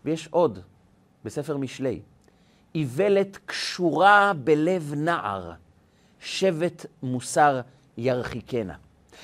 ויש 0.06 0.28
עוד, 0.32 0.60
בספר 1.26 1.58
משלי, 1.58 2.00
איוולת 2.76 3.38
קשורה 3.46 4.32
בלב 4.36 4.94
נער, 4.98 5.52
שבט 6.20 6.86
מוסר 7.04 7.62
ירחיקנה. 7.98 8.74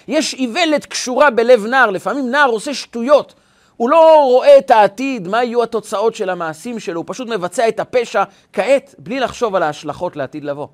יש 0.08 0.34
איוולת 0.34 0.86
קשורה 0.86 1.30
בלב 1.30 1.66
נער, 1.66 1.90
לפעמים 1.90 2.32
נער 2.32 2.50
עושה 2.50 2.74
שטויות, 2.74 3.34
הוא 3.78 3.90
לא 3.90 4.24
רואה 4.24 4.58
את 4.58 4.72
העתיד, 4.72 5.28
מה 5.28 5.44
יהיו 5.44 5.64
התוצאות 5.64 6.16
של 6.16 6.30
המעשים 6.30 6.80
שלו, 6.80 7.00
הוא 7.00 7.06
פשוט 7.08 7.28
מבצע 7.28 7.68
את 7.68 7.80
הפשע 7.80 8.24
כעת, 8.54 8.96
בלי 8.98 9.20
לחשוב 9.20 9.56
על 9.56 9.64
ההשלכות 9.64 10.16
לעתיד 10.16 10.44
לבוא. 10.44 10.68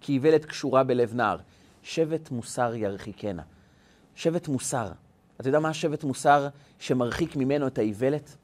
כי 0.00 0.12
איוולת 0.12 0.44
קשורה 0.44 0.84
בלב 0.84 1.14
נער. 1.14 1.36
שבט 1.86 2.30
מוסר 2.30 2.74
ירחיקנה. 2.74 3.42
שבט 4.14 4.48
מוסר. 4.48 4.88
אתה 5.40 5.48
יודע 5.48 5.60
מה 5.60 5.68
השבט 5.68 6.04
מוסר 6.04 6.48
שמרחיק 6.78 7.36
ממנו 7.36 7.66
את 7.66 7.78
האיוולת? 7.78 8.36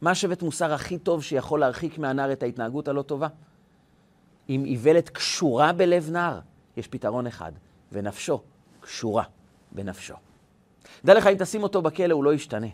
מה 0.00 0.10
השבט 0.10 0.42
מוסר 0.42 0.72
הכי 0.72 0.98
טוב 0.98 1.22
שיכול 1.22 1.60
להרחיק 1.60 1.98
מהנער 1.98 2.32
את 2.32 2.42
ההתנהגות 2.42 2.88
הלא 2.88 3.02
טובה? 3.02 3.28
אם 4.48 4.64
איוולת 4.64 5.08
קשורה 5.08 5.72
בלב 5.72 6.10
נער, 6.10 6.40
יש 6.76 6.88
פתרון 6.88 7.26
אחד, 7.26 7.52
ונפשו 7.92 8.40
קשורה 8.80 9.22
בנפשו. 9.72 10.14
דע 11.04 11.14
לך, 11.14 11.26
אם 11.26 11.34
תשים 11.38 11.62
אותו 11.62 11.82
בכלא, 11.82 12.14
הוא 12.14 12.24
לא 12.24 12.34
ישתנה. 12.34 12.66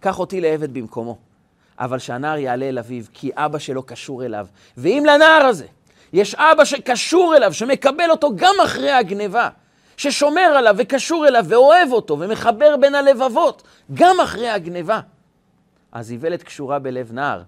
קח 0.00 0.18
אותי 0.18 0.40
לעבד 0.40 0.74
במקומו. 0.74 1.18
אבל 1.78 1.98
שהנער 1.98 2.38
יעלה 2.38 2.68
אל 2.68 2.78
אביו, 2.78 3.04
כי 3.12 3.30
אבא 3.34 3.58
שלו 3.58 3.82
קשור 3.82 4.24
אליו. 4.24 4.46
ואם 4.76 5.04
לנער 5.06 5.44
הזה 5.44 5.66
יש 6.12 6.34
אבא 6.34 6.64
שקשור 6.64 7.36
אליו, 7.36 7.52
שמקבל 7.52 8.10
אותו 8.10 8.36
גם 8.36 8.54
אחרי 8.64 8.90
הגניבה, 8.90 9.48
ששומר 9.96 10.40
עליו 10.40 10.74
וקשור 10.78 11.28
אליו 11.28 11.44
ואוהב 11.48 11.92
אותו 11.92 12.18
ומחבר 12.20 12.76
בין 12.80 12.94
הלבבות, 12.94 13.62
גם 13.94 14.16
אחרי 14.20 14.48
הגניבה, 14.48 15.00
אז 15.92 16.10
איוולת 16.10 16.42
קשורה 16.42 16.78
בלב 16.78 17.12
נער. 17.12 17.42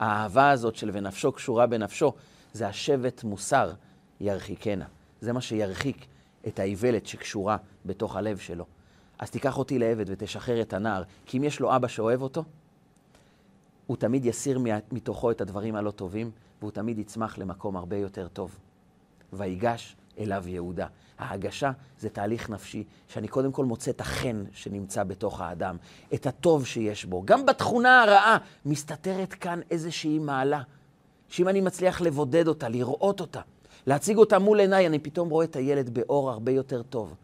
האהבה 0.00 0.50
הזאת 0.50 0.76
של 0.76 0.90
ונפשו 0.92 1.32
קשורה 1.32 1.66
בנפשו, 1.66 2.12
זה 2.52 2.68
השבט 2.68 3.24
מוסר 3.24 3.72
ירחיקנה. 4.20 4.84
זה 5.20 5.32
מה 5.32 5.40
שירחיק 5.40 6.06
את 6.46 6.58
האיוולת 6.58 7.06
שקשורה 7.06 7.56
בתוך 7.84 8.16
הלב 8.16 8.38
שלו. 8.38 8.64
אז 9.18 9.30
תיקח 9.30 9.58
אותי 9.58 9.78
לעבד 9.78 10.04
ותשחרר 10.08 10.60
את 10.60 10.72
הנער, 10.72 11.02
כי 11.26 11.38
אם 11.38 11.44
יש 11.44 11.60
לו 11.60 11.76
אבא 11.76 11.88
שאוהב 11.88 12.22
אותו, 12.22 12.44
הוא 13.86 13.96
תמיד 13.96 14.26
יסיר 14.26 14.58
מתוכו 14.92 15.30
את 15.30 15.40
הדברים 15.40 15.76
הלא 15.76 15.90
טובים, 15.90 16.30
והוא 16.60 16.70
תמיד 16.70 16.98
יצמח 16.98 17.38
למקום 17.38 17.76
הרבה 17.76 17.96
יותר 17.96 18.28
טוב. 18.28 18.58
ויגש 19.32 19.96
אליו 20.18 20.44
יהודה. 20.48 20.86
ההגשה 21.18 21.70
זה 21.98 22.08
תהליך 22.08 22.50
נפשי, 22.50 22.84
שאני 23.08 23.28
קודם 23.28 23.52
כל 23.52 23.64
מוצא 23.64 23.90
את 23.90 24.00
החן 24.00 24.44
שנמצא 24.52 25.04
בתוך 25.04 25.40
האדם, 25.40 25.76
את 26.14 26.26
הטוב 26.26 26.66
שיש 26.66 27.04
בו. 27.04 27.22
גם 27.24 27.46
בתכונה 27.46 28.02
הרעה 28.02 28.38
מסתתרת 28.66 29.34
כאן 29.34 29.60
איזושהי 29.70 30.18
מעלה, 30.18 30.62
שאם 31.28 31.48
אני 31.48 31.60
מצליח 31.60 32.00
לבודד 32.00 32.48
אותה, 32.48 32.68
לראות 32.68 33.20
אותה, 33.20 33.40
להציג 33.86 34.16
אותה 34.16 34.38
מול 34.38 34.60
עיניי, 34.60 34.86
אני 34.86 34.98
פתאום 34.98 35.28
רואה 35.28 35.44
את 35.44 35.56
הילד 35.56 35.94
באור 35.94 36.30
הרבה 36.30 36.52
יותר 36.52 36.82
טוב. 36.82 37.14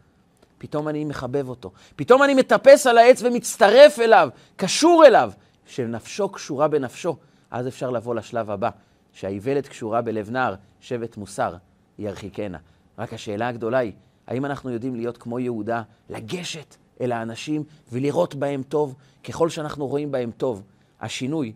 פתאום 0.57 0.87
אני 0.87 1.05
מחבב 1.05 1.49
אותו. 1.49 1.71
פתאום 1.95 2.23
אני 2.23 2.33
מטפס 2.33 2.87
על 2.87 2.97
העץ 2.97 3.21
ומצטרף 3.21 3.99
אליו, 3.99 4.29
קשור 4.55 5.05
אליו, 5.05 5.31
שנפשו 5.65 6.29
קשורה 6.29 6.67
בנפשו. 6.67 7.15
אז 7.51 7.67
אפשר 7.67 7.89
לבוא 7.89 8.15
לשלב 8.15 8.51
הבא, 8.51 8.69
שהאיוולת 9.13 9.67
קשורה 9.67 10.01
בלב 10.01 10.29
נער, 10.29 10.55
שבט 10.79 11.17
מוסר, 11.17 11.55
ירחיקנה. 11.99 12.57
רק 12.97 13.13
השאלה 13.13 13.47
הגדולה 13.47 13.77
היא, 13.77 13.93
האם 14.27 14.45
אנחנו 14.45 14.69
יודעים 14.69 14.95
להיות 14.95 15.17
כמו 15.17 15.39
יהודה, 15.39 15.83
לגשת 16.09 16.75
אל 17.01 17.11
האנשים 17.11 17.63
ולראות 17.91 18.35
בהם 18.35 18.63
טוב? 18.63 18.95
ככל 19.23 19.49
שאנחנו 19.49 19.87
רואים 19.87 20.11
בהם 20.11 20.31
טוב, 20.31 20.63
השינוי, 21.01 21.53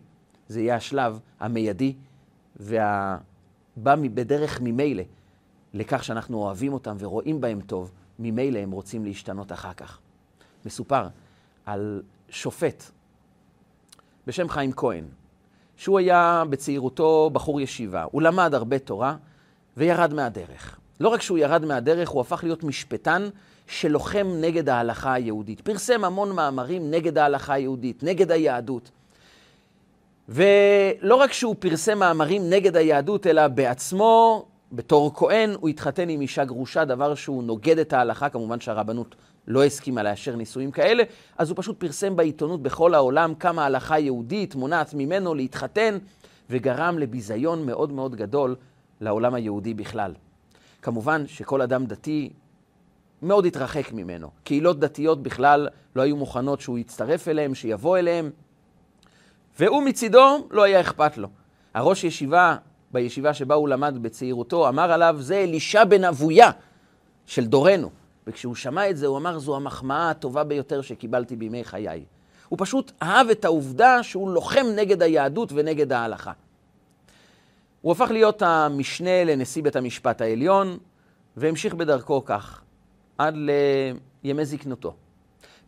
זה 0.48 0.60
יהיה 0.60 0.76
השלב 0.76 1.20
המיידי 1.40 1.94
והבא 2.56 3.94
בדרך 4.14 4.60
ממילא 4.60 5.02
לכך 5.74 6.04
שאנחנו 6.04 6.38
אוהבים 6.38 6.72
אותם 6.72 6.96
ורואים 6.98 7.40
בהם 7.40 7.60
טוב, 7.60 7.92
ממילא 8.18 8.58
הם 8.58 8.70
רוצים 8.70 9.04
להשתנות 9.04 9.52
אחר 9.52 9.72
כך. 9.72 9.98
מסופר 10.66 11.08
על 11.66 12.02
שופט 12.28 12.84
בשם 14.26 14.48
חיים 14.48 14.72
כהן, 14.72 15.04
שהוא 15.76 15.98
היה 15.98 16.42
בצעירותו 16.50 17.30
בחור 17.32 17.60
ישיבה. 17.60 18.04
הוא 18.12 18.22
למד 18.22 18.54
הרבה 18.54 18.78
תורה 18.78 19.16
וירד 19.76 20.14
מהדרך. 20.14 20.78
לא 21.00 21.08
רק 21.08 21.22
שהוא 21.22 21.38
ירד 21.38 21.64
מהדרך, 21.64 22.08
הוא 22.08 22.20
הפך 22.20 22.44
להיות 22.44 22.64
משפטן 22.64 23.28
שלוחם 23.66 24.26
נגד 24.40 24.68
ההלכה 24.68 25.12
היהודית. 25.12 25.60
פרסם 25.60 26.04
המון 26.04 26.32
מאמרים 26.32 26.90
נגד 26.90 27.18
ההלכה 27.18 27.54
היהודית, 27.54 28.02
נגד 28.02 28.30
היהדות. 28.30 28.90
ולא 30.28 31.14
רק 31.14 31.32
שהוא 31.32 31.56
פרסם 31.58 31.98
מאמרים 31.98 32.50
נגד 32.50 32.76
היהדות, 32.76 33.26
אלא 33.26 33.48
בעצמו 33.48 34.44
בתור 34.72 35.14
כהן 35.14 35.54
הוא 35.60 35.68
התחתן 35.68 36.08
עם 36.08 36.20
אישה 36.20 36.44
גרושה, 36.44 36.84
דבר 36.84 37.14
שהוא 37.14 37.42
נוגד 37.42 37.78
את 37.78 37.92
ההלכה, 37.92 38.28
כמובן 38.28 38.60
שהרבנות 38.60 39.14
לא 39.48 39.64
הסכימה 39.64 40.02
לאשר 40.02 40.36
נישואים 40.36 40.70
כאלה, 40.70 41.02
אז 41.38 41.50
הוא 41.50 41.56
פשוט 41.58 41.80
פרסם 41.80 42.16
בעיתונות 42.16 42.62
בכל 42.62 42.94
העולם 42.94 43.34
כמה 43.34 43.64
הלכה 43.64 43.98
יהודית 43.98 44.54
מונעת 44.54 44.94
ממנו 44.94 45.34
להתחתן, 45.34 45.98
וגרם 46.50 46.98
לביזיון 46.98 47.66
מאוד 47.66 47.92
מאוד 47.92 48.16
גדול 48.16 48.56
לעולם 49.00 49.34
היהודי 49.34 49.74
בכלל. 49.74 50.12
כמובן 50.86 51.26
שכל 51.26 51.62
אדם 51.62 51.86
דתי 51.86 52.30
מאוד 53.22 53.46
התרחק 53.46 53.92
ממנו. 53.92 54.30
קהילות 54.44 54.80
דתיות 54.80 55.22
בכלל 55.22 55.68
לא 55.96 56.02
היו 56.02 56.16
מוכנות 56.16 56.60
שהוא 56.60 56.78
יצטרף 56.78 57.28
אליהם, 57.28 57.54
שיבוא 57.54 57.98
אליהם, 57.98 58.30
והוא 59.58 59.82
מצידו 59.82 60.46
לא 60.50 60.62
היה 60.62 60.80
אכפת 60.80 61.18
לו. 61.18 61.28
הראש 61.74 62.04
ישיבה 62.04 62.56
בישיבה 62.92 63.34
שבה 63.34 63.54
הוא 63.54 63.68
למד 63.68 63.98
בצעירותו, 64.02 64.68
אמר 64.68 64.92
עליו, 64.92 65.16
זה 65.20 65.36
אלישע 65.36 65.84
בן 65.84 66.04
אבויה 66.04 66.50
של 67.26 67.46
דורנו. 67.46 67.90
וכשהוא 68.26 68.54
שמע 68.54 68.90
את 68.90 68.96
זה, 68.96 69.06
הוא 69.06 69.18
אמר, 69.18 69.38
זו 69.38 69.56
המחמאה 69.56 70.10
הטובה 70.10 70.44
ביותר 70.44 70.80
שקיבלתי 70.80 71.36
בימי 71.36 71.64
חיי. 71.64 72.04
הוא 72.48 72.58
פשוט 72.60 72.92
אהב 73.02 73.30
את 73.30 73.44
העובדה 73.44 74.02
שהוא 74.02 74.30
לוחם 74.30 74.66
נגד 74.76 75.02
היהדות 75.02 75.52
ונגד 75.54 75.92
ההלכה. 75.92 76.32
הוא 77.86 77.92
הפך 77.92 78.10
להיות 78.10 78.42
המשנה 78.42 79.24
לנשיא 79.24 79.62
בית 79.62 79.76
המשפט 79.76 80.20
העליון, 80.20 80.78
והמשיך 81.36 81.74
בדרכו 81.74 82.24
כך, 82.24 82.60
עד 83.18 83.34
לימי 84.24 84.44
זקנותו. 84.44 84.94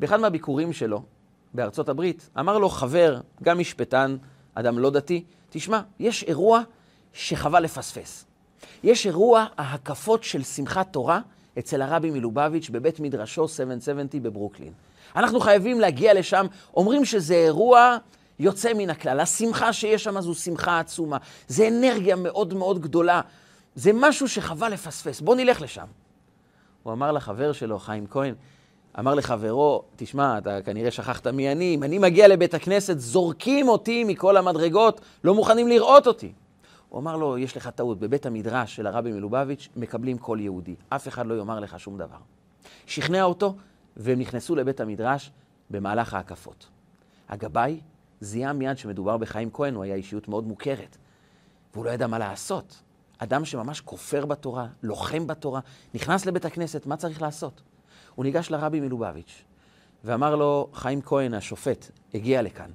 באחד 0.00 0.20
מהביקורים 0.20 0.72
שלו 0.72 1.02
בארצות 1.54 1.88
הברית, 1.88 2.30
אמר 2.38 2.58
לו 2.58 2.68
חבר, 2.68 3.20
גם 3.42 3.58
משפטן, 3.58 4.16
אדם 4.54 4.78
לא 4.78 4.90
דתי, 4.90 5.24
תשמע, 5.50 5.80
יש 6.00 6.22
אירוע 6.22 6.62
שחבל 7.12 7.62
לפספס. 7.62 8.24
יש 8.82 9.06
אירוע 9.06 9.46
ההקפות 9.58 10.24
של 10.24 10.42
שמחת 10.42 10.92
תורה 10.92 11.20
אצל 11.58 11.82
הרבי 11.82 12.10
מלובביץ' 12.10 12.70
בבית 12.70 13.00
מדרשו 13.00 13.48
770 13.48 14.22
בברוקלין. 14.22 14.72
אנחנו 15.16 15.40
חייבים 15.40 15.80
להגיע 15.80 16.14
לשם, 16.14 16.46
אומרים 16.76 17.04
שזה 17.04 17.34
אירוע 17.34 17.96
יוצא 18.38 18.74
מן 18.74 18.90
הכלל. 18.90 19.20
השמחה 19.20 19.72
שיש 19.72 20.04
שם 20.04 20.20
זו 20.20 20.34
שמחה 20.34 20.78
עצומה. 20.78 21.16
זה 21.48 21.68
אנרגיה 21.68 22.16
מאוד 22.16 22.54
מאוד 22.54 22.78
גדולה. 22.78 23.20
זה 23.74 23.90
משהו 23.94 24.28
שחבל 24.28 24.68
לפספס. 24.68 25.20
בוא 25.20 25.36
נלך 25.36 25.60
לשם. 25.60 25.86
הוא 26.82 26.92
אמר 26.92 27.12
לחבר 27.12 27.52
שלו, 27.52 27.78
חיים 27.78 28.06
כהן, 28.06 28.34
אמר 28.98 29.14
לחברו, 29.14 29.82
תשמע, 29.96 30.38
אתה 30.38 30.62
כנראה 30.62 30.90
שכחת 30.90 31.26
מי 31.26 31.52
אני, 31.52 31.74
אם 31.74 31.82
אני 31.82 31.98
מגיע 31.98 32.28
לבית 32.28 32.54
הכנסת, 32.54 32.98
זורקים 32.98 33.68
אותי 33.68 34.04
מכל 34.04 34.36
המדרגות, 34.36 35.00
לא 35.24 35.34
מוכנים 35.34 35.68
לראות 35.68 36.06
אותי. 36.06 36.32
הוא 36.88 37.00
אמר 37.00 37.16
לו, 37.16 37.38
יש 37.38 37.56
לך 37.56 37.68
טעות, 37.68 37.98
בבית 37.98 38.26
המדרש 38.26 38.76
של 38.76 38.86
הרבי 38.86 39.12
מלובביץ' 39.12 39.68
מקבלים 39.76 40.18
כל 40.18 40.38
יהודי, 40.40 40.74
אף 40.88 41.08
אחד 41.08 41.26
לא 41.26 41.34
יאמר 41.34 41.60
לך 41.60 41.80
שום 41.80 41.98
דבר. 41.98 42.16
שכנע 42.86 43.22
אותו, 43.22 43.54
והם 43.96 44.18
נכנסו 44.18 44.56
לבית 44.56 44.80
המדרש 44.80 45.30
במהלך 45.70 46.14
ההקפות. 46.14 46.66
הגבאי 47.28 47.80
זיהה 48.20 48.52
מיד 48.52 48.78
שמדובר 48.78 49.16
בחיים 49.16 49.50
כהן, 49.52 49.74
הוא 49.74 49.84
היה 49.84 49.94
אישיות 49.94 50.28
מאוד 50.28 50.46
מוכרת, 50.46 50.96
והוא 51.74 51.84
לא 51.84 51.90
ידע 51.90 52.06
מה 52.06 52.18
לעשות. 52.18 52.82
אדם 53.18 53.44
שממש 53.44 53.80
כופר 53.80 54.26
בתורה, 54.26 54.66
לוחם 54.82 55.26
בתורה, 55.26 55.60
נכנס 55.94 56.26
לבית 56.26 56.44
הכנסת, 56.44 56.86
מה 56.86 56.96
צריך 56.96 57.22
לעשות? 57.22 57.62
הוא 58.14 58.24
ניגש 58.24 58.50
לרבי 58.50 58.80
מלובביץ' 58.80 59.44
ואמר 60.04 60.36
לו, 60.36 60.68
חיים 60.72 61.02
כהן, 61.02 61.34
השופט, 61.34 61.90
הגיע 62.14 62.42
לכאן. 62.42 62.70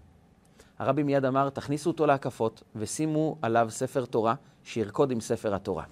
הרבי 0.80 1.04
מיד 1.04 1.26
אמר, 1.26 1.50
תכניסו 1.50 1.90
אותו 1.90 2.06
להקפות 2.06 2.64
ושימו 2.76 3.38
עליו 3.42 3.68
ספר 3.70 4.06
תורה, 4.06 4.36
שירקוד 4.64 5.12
עם 5.12 5.22
ספר 5.22 5.56
התורה. 5.56 5.84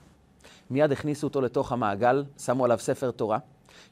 מיד 0.69 0.91
הכניסו 0.91 1.27
אותו 1.27 1.41
לתוך 1.41 1.71
המעגל, 1.71 2.25
שמו 2.37 2.65
עליו 2.65 2.79
ספר 2.79 3.11
תורה. 3.11 3.37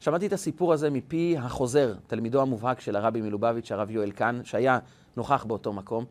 שמעתי 0.00 0.26
את 0.26 0.32
הסיפור 0.32 0.72
הזה 0.72 0.90
מפי 0.90 1.36
החוזר, 1.38 1.94
תלמידו 2.06 2.42
המובהק 2.42 2.80
של 2.80 2.96
הרבי 2.96 3.20
מלובביץ', 3.20 3.72
הרב 3.72 3.90
יואל 3.90 4.10
קאן, 4.10 4.40
שהיה 4.44 4.78
נוכח 5.16 5.44
באותו 5.44 5.72
מקום, 5.72 6.04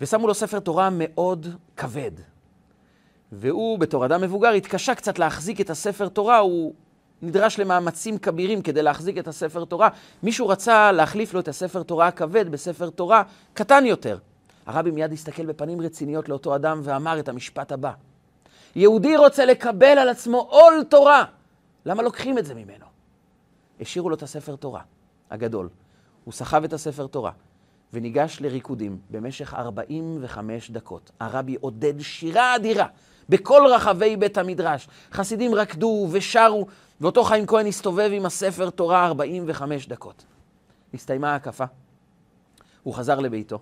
ושמו 0.00 0.26
לו 0.26 0.34
ספר 0.34 0.60
תורה 0.60 0.88
מאוד 0.92 1.46
כבד. 1.76 2.12
והוא, 3.32 3.78
בתור 3.78 4.06
אדם 4.06 4.20
מבוגר, 4.20 4.48
התקשה 4.48 4.94
קצת 4.94 5.18
להחזיק 5.18 5.60
את 5.60 5.70
הספר 5.70 6.08
תורה, 6.08 6.38
הוא 6.38 6.74
נדרש 7.22 7.58
למאמצים 7.58 8.18
כבירים 8.18 8.62
כדי 8.62 8.82
להחזיק 8.82 9.18
את 9.18 9.28
הספר 9.28 9.64
תורה. 9.64 9.88
מישהו 10.22 10.48
רצה 10.48 10.92
להחליף 10.92 11.34
לו 11.34 11.40
את 11.40 11.48
הספר 11.48 11.82
תורה 11.82 12.06
הכבד 12.06 12.48
בספר 12.48 12.90
תורה 12.90 13.22
קטן 13.54 13.86
יותר. 13.86 14.18
הרבי 14.66 14.90
מיד 14.90 15.12
הסתכל 15.12 15.46
בפנים 15.46 15.80
רציניות 15.80 16.28
לאותו 16.28 16.56
אדם 16.56 16.80
ואמר 16.84 17.18
את 17.18 17.28
המשפט 17.28 17.72
הבא: 17.72 17.92
יהודי 18.76 19.16
רוצה 19.16 19.44
לקבל 19.44 19.98
על 19.98 20.08
עצמו 20.08 20.38
עול 20.50 20.84
תורה, 20.88 21.24
למה 21.88 22.02
לוקחים 22.02 22.38
את 22.38 22.46
זה 22.46 22.54
ממנו? 22.54 22.86
השאירו 23.80 24.10
לו 24.10 24.16
את 24.16 24.22
הספר 24.22 24.56
תורה 24.56 24.82
הגדול. 25.30 25.68
הוא 26.24 26.32
סחב 26.32 26.64
את 26.64 26.72
הספר 26.72 27.06
תורה 27.06 27.32
וניגש 27.92 28.40
לריקודים 28.40 28.98
במשך 29.10 29.54
45 29.54 30.70
דקות. 30.70 31.10
הרבי 31.20 31.56
עודד 31.60 32.00
שירה 32.00 32.56
אדירה 32.56 32.86
בכל 33.28 33.66
רחבי 33.74 34.16
בית 34.16 34.38
המדרש. 34.38 34.88
חסידים 35.12 35.54
רקדו 35.54 36.08
ושרו, 36.10 36.66
ואותו 37.00 37.24
חיים 37.24 37.46
כהן 37.46 37.66
הסתובב 37.66 38.10
עם 38.12 38.26
הספר 38.26 38.70
תורה 38.70 39.06
45 39.06 39.88
דקות. 39.88 40.24
נסתיימה 40.94 41.32
ההקפה, 41.32 41.64
הוא 42.82 42.94
חזר 42.94 43.20
לביתו, 43.20 43.58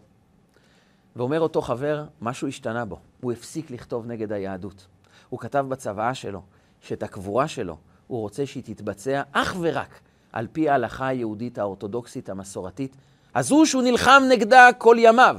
ואומר 1.17 1.41
אותו 1.41 1.63
חבר, 1.63 2.05
משהו 2.21 2.49
השתנה 2.49 2.85
בו. 2.85 2.99
הוא 3.21 3.33
הפסיק 3.33 3.71
לכתוב 3.71 4.07
נגד 4.07 4.33
היהדות. 4.33 4.87
הוא 5.29 5.41
כתב 5.41 5.67
בצוואה 5.69 6.15
שלו, 6.15 6.43
שאת 6.81 7.03
הקבורה 7.03 7.49
שלו 7.49 7.77
הוא 8.07 8.21
רוצה 8.21 8.47
שהיא 8.47 8.63
תתבצע 8.65 9.23
אך 9.33 9.57
ורק 9.61 10.01
על 10.33 10.47
פי 10.53 10.69
ההלכה 10.69 11.07
היהודית 11.07 11.59
האורתודוקסית 11.59 12.29
המסורתית, 12.29 12.97
הזו 13.35 13.67
שהוא 13.67 13.83
נלחם 13.83 14.23
נגדה 14.29 14.69
כל 14.79 14.97
ימיו, 14.99 15.37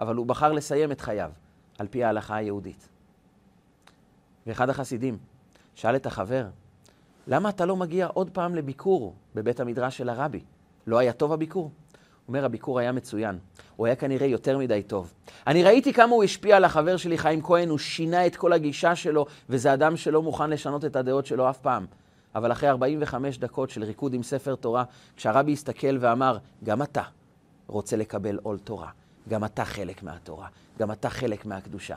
אבל 0.00 0.16
הוא 0.16 0.26
בחר 0.26 0.52
לסיים 0.52 0.92
את 0.92 1.00
חייו 1.00 1.30
על 1.78 1.86
פי 1.86 2.04
ההלכה 2.04 2.36
היהודית. 2.36 2.88
ואחד 4.46 4.70
החסידים 4.70 5.18
שאל 5.74 5.96
את 5.96 6.06
החבר, 6.06 6.46
למה 7.26 7.48
אתה 7.48 7.66
לא 7.66 7.76
מגיע 7.76 8.06
עוד 8.06 8.30
פעם 8.30 8.54
לביקור 8.54 9.14
בבית 9.34 9.60
המדרש 9.60 9.96
של 9.96 10.08
הרבי? 10.08 10.40
לא 10.86 10.98
היה 10.98 11.12
טוב 11.12 11.32
הביקור? 11.32 11.70
אומר, 12.28 12.44
הביקור 12.44 12.78
היה 12.78 12.92
מצוין. 12.92 13.38
הוא 13.76 13.86
היה 13.86 13.96
כנראה 13.96 14.26
יותר 14.26 14.58
מדי 14.58 14.82
טוב. 14.82 15.12
אני 15.46 15.64
ראיתי 15.64 15.92
כמה 15.92 16.12
הוא 16.12 16.24
השפיע 16.24 16.56
על 16.56 16.64
החבר 16.64 16.96
שלי, 16.96 17.18
חיים 17.18 17.42
כהן, 17.42 17.68
הוא 17.68 17.78
שינה 17.78 18.26
את 18.26 18.36
כל 18.36 18.52
הגישה 18.52 18.96
שלו, 18.96 19.26
וזה 19.48 19.74
אדם 19.74 19.96
שלא 19.96 20.22
מוכן 20.22 20.50
לשנות 20.50 20.84
את 20.84 20.96
הדעות 20.96 21.26
שלו 21.26 21.50
אף 21.50 21.58
פעם. 21.58 21.86
אבל 22.34 22.52
אחרי 22.52 22.68
45 22.68 23.38
דקות 23.38 23.70
של 23.70 23.84
ריקוד 23.84 24.14
עם 24.14 24.22
ספר 24.22 24.54
תורה, 24.54 24.84
כשהרבי 25.16 25.52
הסתכל 25.52 25.98
ואמר, 26.00 26.38
גם 26.64 26.82
אתה 26.82 27.02
רוצה 27.66 27.96
לקבל 27.96 28.38
עול 28.42 28.58
תורה, 28.58 28.90
גם 29.28 29.44
אתה 29.44 29.64
חלק 29.64 30.02
מהתורה, 30.02 30.48
גם 30.78 30.92
אתה 30.92 31.10
חלק 31.10 31.46
מהקדושה. 31.46 31.96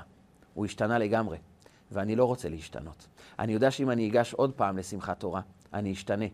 הוא 0.54 0.66
השתנה 0.66 0.98
לגמרי. 0.98 1.38
ואני 1.92 2.16
לא 2.16 2.26
רוצה 2.26 2.50
להשתנות. 2.50 3.08
אני 3.40 3.54
יודע 3.54 3.72
שאם 3.72 3.90
אני 3.90 4.10
אגש 4.10 4.34
עוד 4.34 4.54
פעם 4.54 4.78
לשמחת 4.78 5.20
תורה, 5.20 5.42
אני 5.74 5.94
אשתנה, 5.94 6.26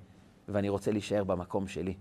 ואני 0.49 0.69
רוצה 0.69 0.91
להישאר 0.91 1.23
במקום 1.23 1.67
שלי. 1.67 1.93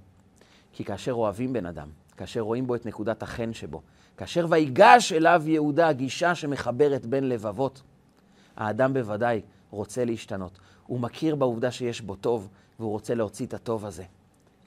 כי 0.72 0.84
כאשר 0.84 1.12
אוהבים 1.12 1.52
בן 1.52 1.66
אדם, 1.66 1.88
כאשר 2.16 2.40
רואים 2.40 2.66
בו 2.66 2.74
את 2.74 2.86
נקודת 2.86 3.22
החן 3.22 3.52
שבו, 3.52 3.82
כאשר 4.16 4.46
ויגש 4.50 5.12
אליו 5.12 5.42
יהודה, 5.46 5.88
הגישה 5.88 6.34
שמחברת 6.34 7.06
בין 7.06 7.28
לבבות, 7.28 7.82
האדם 8.56 8.94
בוודאי 8.94 9.40
רוצה 9.70 10.04
להשתנות. 10.04 10.58
הוא 10.86 11.00
מכיר 11.00 11.34
בעובדה 11.34 11.70
שיש 11.70 12.00
בו 12.00 12.16
טוב, 12.16 12.48
והוא 12.78 12.90
רוצה 12.90 13.14
להוציא 13.14 13.46
את 13.46 13.54
הטוב 13.54 13.86
הזה. 13.86 14.04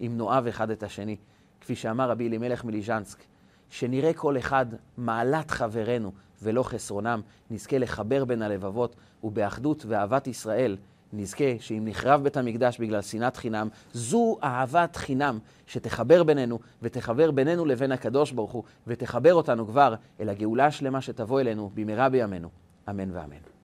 אם 0.01 0.11
נאהב 0.17 0.47
אחד 0.47 0.69
את 0.69 0.83
השני, 0.83 1.15
כפי 1.61 1.75
שאמר 1.75 2.09
רבי 2.09 2.27
אלימלך 2.27 2.63
מליז'נסק, 2.63 3.23
שנראה 3.69 4.13
כל 4.13 4.37
אחד 4.37 4.65
מעלת 4.97 5.51
חברנו 5.51 6.11
ולא 6.41 6.63
חסרונם, 6.63 7.21
נזכה 7.51 7.77
לחבר 7.77 8.25
בין 8.25 8.41
הלבבות, 8.41 8.95
ובאחדות 9.23 9.85
ואהבת 9.87 10.27
ישראל 10.27 10.77
נזכה 11.15 11.59
שאם 11.59 11.83
נחרב 11.85 12.23
בית 12.23 12.37
המקדש 12.37 12.79
בגלל 12.79 13.01
שנאת 13.01 13.37
חינם, 13.37 13.67
זו 13.93 14.37
אהבת 14.43 14.95
חינם 14.95 15.39
שתחבר 15.67 16.23
בינינו 16.23 16.59
ותחבר 16.81 17.31
בינינו 17.31 17.65
לבין 17.65 17.91
הקדוש 17.91 18.31
ברוך 18.31 18.51
הוא, 18.51 18.63
ותחבר 18.87 19.33
אותנו 19.33 19.67
כבר 19.67 19.95
אל 20.19 20.29
הגאולה 20.29 20.65
השלמה 20.65 21.01
שתבוא 21.01 21.41
אלינו 21.41 21.71
במהרה 21.73 22.09
בימינו. 22.09 22.49
אמן 22.89 23.11
ואמן. 23.11 23.45